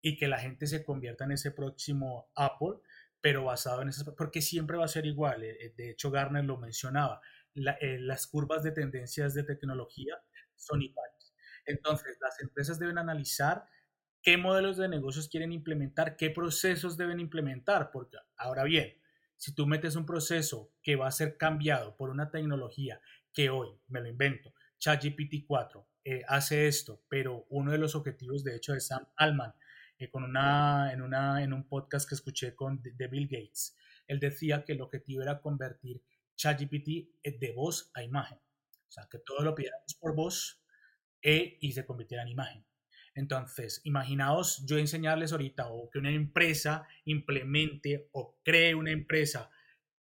y 0.00 0.16
que 0.16 0.28
la 0.28 0.38
gente 0.38 0.66
se 0.66 0.84
convierta 0.84 1.24
en 1.24 1.32
ese 1.32 1.50
próximo 1.50 2.30
Apple, 2.34 2.78
pero 3.20 3.44
basado 3.44 3.82
en 3.82 3.88
esas, 3.88 4.08
porque 4.16 4.42
siempre 4.42 4.76
va 4.76 4.84
a 4.84 4.88
ser 4.88 5.06
igual. 5.06 5.42
Eh, 5.42 5.56
eh, 5.60 5.74
de 5.76 5.90
hecho, 5.90 6.10
Garner 6.10 6.44
lo 6.44 6.58
mencionaba, 6.58 7.20
eh, 7.54 7.98
las 8.00 8.26
curvas 8.26 8.62
de 8.62 8.72
tendencias 8.72 9.34
de 9.34 9.44
tecnología 9.44 10.14
son 10.54 10.82
iguales. 10.82 11.34
Entonces, 11.64 12.18
las 12.20 12.40
empresas 12.40 12.78
deben 12.78 12.98
analizar 12.98 13.66
qué 14.22 14.36
modelos 14.36 14.76
de 14.76 14.88
negocios 14.88 15.28
quieren 15.28 15.52
implementar, 15.52 16.16
qué 16.16 16.30
procesos 16.30 16.96
deben 16.96 17.20
implementar, 17.20 17.90
porque 17.90 18.16
ahora 18.36 18.64
bien, 18.64 18.96
si 19.36 19.54
tú 19.54 19.66
metes 19.66 19.96
un 19.96 20.06
proceso 20.06 20.72
que 20.82 20.96
va 20.96 21.08
a 21.08 21.12
ser 21.12 21.36
cambiado 21.36 21.96
por 21.96 22.10
una 22.10 22.30
tecnología 22.30 23.00
que 23.32 23.50
hoy, 23.50 23.68
me 23.88 24.00
lo 24.00 24.08
invento, 24.08 24.54
ChatGPT 24.78 25.46
4 25.46 25.86
eh, 26.04 26.22
hace 26.28 26.68
esto, 26.68 27.02
pero 27.08 27.46
uno 27.50 27.72
de 27.72 27.78
los 27.78 27.94
objetivos, 27.94 28.44
de 28.44 28.54
hecho, 28.54 28.72
de 28.72 28.80
Sam 28.80 29.06
Alman, 29.16 29.54
eh, 29.98 30.08
con 30.08 30.24
una, 30.24 30.92
en, 30.92 31.02
una, 31.02 31.42
en 31.42 31.52
un 31.52 31.68
podcast 31.68 32.08
que 32.08 32.14
escuché 32.14 32.54
con 32.54 32.80
de 32.82 33.08
Bill 33.08 33.26
Gates, 33.26 33.76
él 34.06 34.20
decía 34.20 34.64
que 34.64 34.72
el 34.72 34.82
objetivo 34.82 35.22
era 35.22 35.40
convertir 35.40 36.02
ChatGPT 36.36 36.88
eh, 37.22 37.38
de 37.38 37.52
voz 37.52 37.90
a 37.94 38.02
imagen. 38.02 38.38
O 38.38 38.92
sea, 38.92 39.08
que 39.10 39.18
todo 39.18 39.42
lo 39.42 39.54
pidiéramos 39.54 39.94
por 40.00 40.14
voz 40.14 40.62
y 41.22 41.72
se 41.72 41.84
convirtiera 41.84 42.22
en 42.22 42.28
imagen. 42.28 42.64
Entonces, 43.16 43.80
imaginaos 43.84 44.62
yo 44.66 44.76
enseñarles 44.76 45.32
ahorita 45.32 45.68
o 45.68 45.88
que 45.90 45.98
una 45.98 46.10
empresa 46.10 46.86
implemente 47.06 48.10
o 48.12 48.38
cree 48.44 48.74
una 48.74 48.90
empresa 48.90 49.50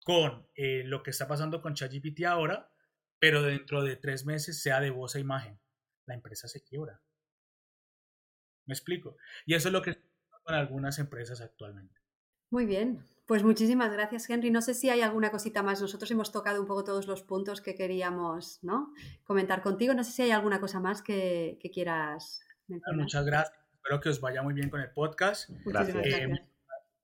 con 0.05 0.47
eh, 0.55 0.83
lo 0.85 1.03
que 1.03 1.11
está 1.11 1.27
pasando 1.27 1.61
con 1.61 1.73
ChatGPT 1.73 2.23
ahora, 2.23 2.71
pero 3.19 3.41
dentro 3.41 3.83
de 3.83 3.97
tres 3.97 4.25
meses 4.25 4.61
sea 4.61 4.79
de 4.79 4.89
voz 4.89 5.15
a 5.15 5.19
imagen. 5.19 5.59
La 6.05 6.13
empresa 6.13 6.47
se 6.47 6.63
quiebra. 6.63 7.01
¿Me 8.65 8.73
explico? 8.73 9.17
Y 9.45 9.55
eso 9.55 9.67
es 9.67 9.73
lo 9.73 9.81
que 9.81 10.01
con 10.43 10.55
algunas 10.55 10.97
empresas 10.97 11.41
actualmente. 11.41 12.01
Muy 12.51 12.65
bien, 12.65 13.03
pues 13.25 13.43
muchísimas 13.43 13.91
gracias, 13.91 14.29
Henry. 14.29 14.49
No 14.49 14.61
sé 14.61 14.73
si 14.75 14.89
hay 14.89 15.01
alguna 15.01 15.29
cosita 15.29 15.61
más. 15.61 15.81
Nosotros 15.81 16.09
hemos 16.11 16.31
tocado 16.31 16.61
un 16.61 16.67
poco 16.67 16.85
todos 16.85 17.07
los 17.07 17.21
puntos 17.21 17.59
que 17.59 17.75
queríamos 17.75 18.59
¿no? 18.61 18.93
comentar 19.25 19.61
contigo. 19.61 19.93
No 19.93 20.05
sé 20.05 20.11
si 20.11 20.21
hay 20.21 20.31
alguna 20.31 20.61
cosa 20.61 20.79
más 20.79 21.01
que 21.01 21.59
quieras 21.73 22.45
Muchas 22.67 23.25
gracias. 23.25 23.59
Espero 23.75 23.99
que 23.99 24.09
os 24.09 24.21
vaya 24.21 24.41
muy 24.41 24.53
bien 24.53 24.69
con 24.69 24.79
el 24.79 24.91
podcast. 24.91 25.49
Gracias. 25.65 26.05
Eh, 26.05 26.29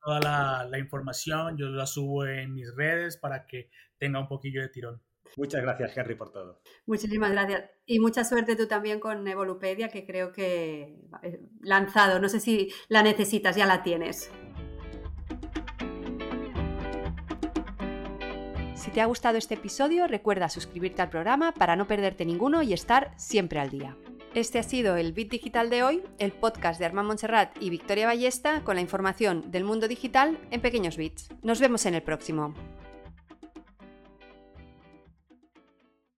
toda 0.01 0.19
la, 0.19 0.67
la, 0.69 0.79
información 0.79 1.57
yo 1.57 1.67
la 1.67 1.85
subo 1.85 2.25
en 2.25 2.53
mis 2.53 2.73
redes 2.73 3.17
para 3.17 3.45
que 3.45 3.69
tenga 3.97 4.19
un 4.19 4.27
poquillo 4.27 4.61
de 4.61 4.69
tirón. 4.69 5.01
Muchas 5.37 5.61
gracias, 5.61 5.95
Henry, 5.95 6.15
por 6.15 6.31
todo. 6.31 6.61
Muchísimas 6.85 7.31
gracias. 7.31 7.69
Y 7.85 7.99
mucha 7.99 8.23
suerte 8.23 8.55
tú 8.55 8.67
también 8.67 8.99
con 8.99 9.27
Evolupedia, 9.27 9.89
que 9.89 10.05
creo 10.05 10.31
que 10.31 10.97
eh, 11.23 11.41
lanzado. 11.61 12.19
No 12.19 12.29
sé 12.29 12.39
si 12.39 12.71
la 12.87 13.03
necesitas, 13.03 13.55
ya 13.55 13.65
la 13.65 13.83
tienes. 13.83 14.31
Si 18.75 18.91
te 18.91 19.01
ha 19.01 19.05
gustado 19.05 19.37
este 19.37 19.55
episodio, 19.55 20.07
recuerda 20.07 20.49
suscribirte 20.49 21.01
al 21.01 21.09
programa 21.09 21.53
para 21.53 21.75
no 21.75 21.87
perderte 21.87 22.25
ninguno 22.25 22.63
y 22.63 22.73
estar 22.73 23.13
siempre 23.17 23.59
al 23.59 23.69
día. 23.69 23.97
Este 24.39 24.57
ha 24.57 24.63
sido 24.63 24.95
el 24.95 25.11
Bit 25.11 25.31
Digital 25.31 25.69
de 25.69 25.83
hoy, 25.83 26.01
el 26.17 26.31
podcast 26.31 26.79
de 26.79 26.85
Armand 26.85 27.09
Montserrat 27.09 27.61
y 27.61 27.69
Victoria 27.69 28.05
Ballesta 28.05 28.63
con 28.63 28.75
la 28.75 28.81
información 28.81 29.51
del 29.51 29.65
mundo 29.65 29.89
digital 29.89 30.39
en 30.49 30.61
pequeños 30.61 30.95
bits. 30.95 31.27
Nos 31.43 31.59
vemos 31.59 31.85
en 31.85 31.95
el 31.95 32.03
próximo. 32.03 32.53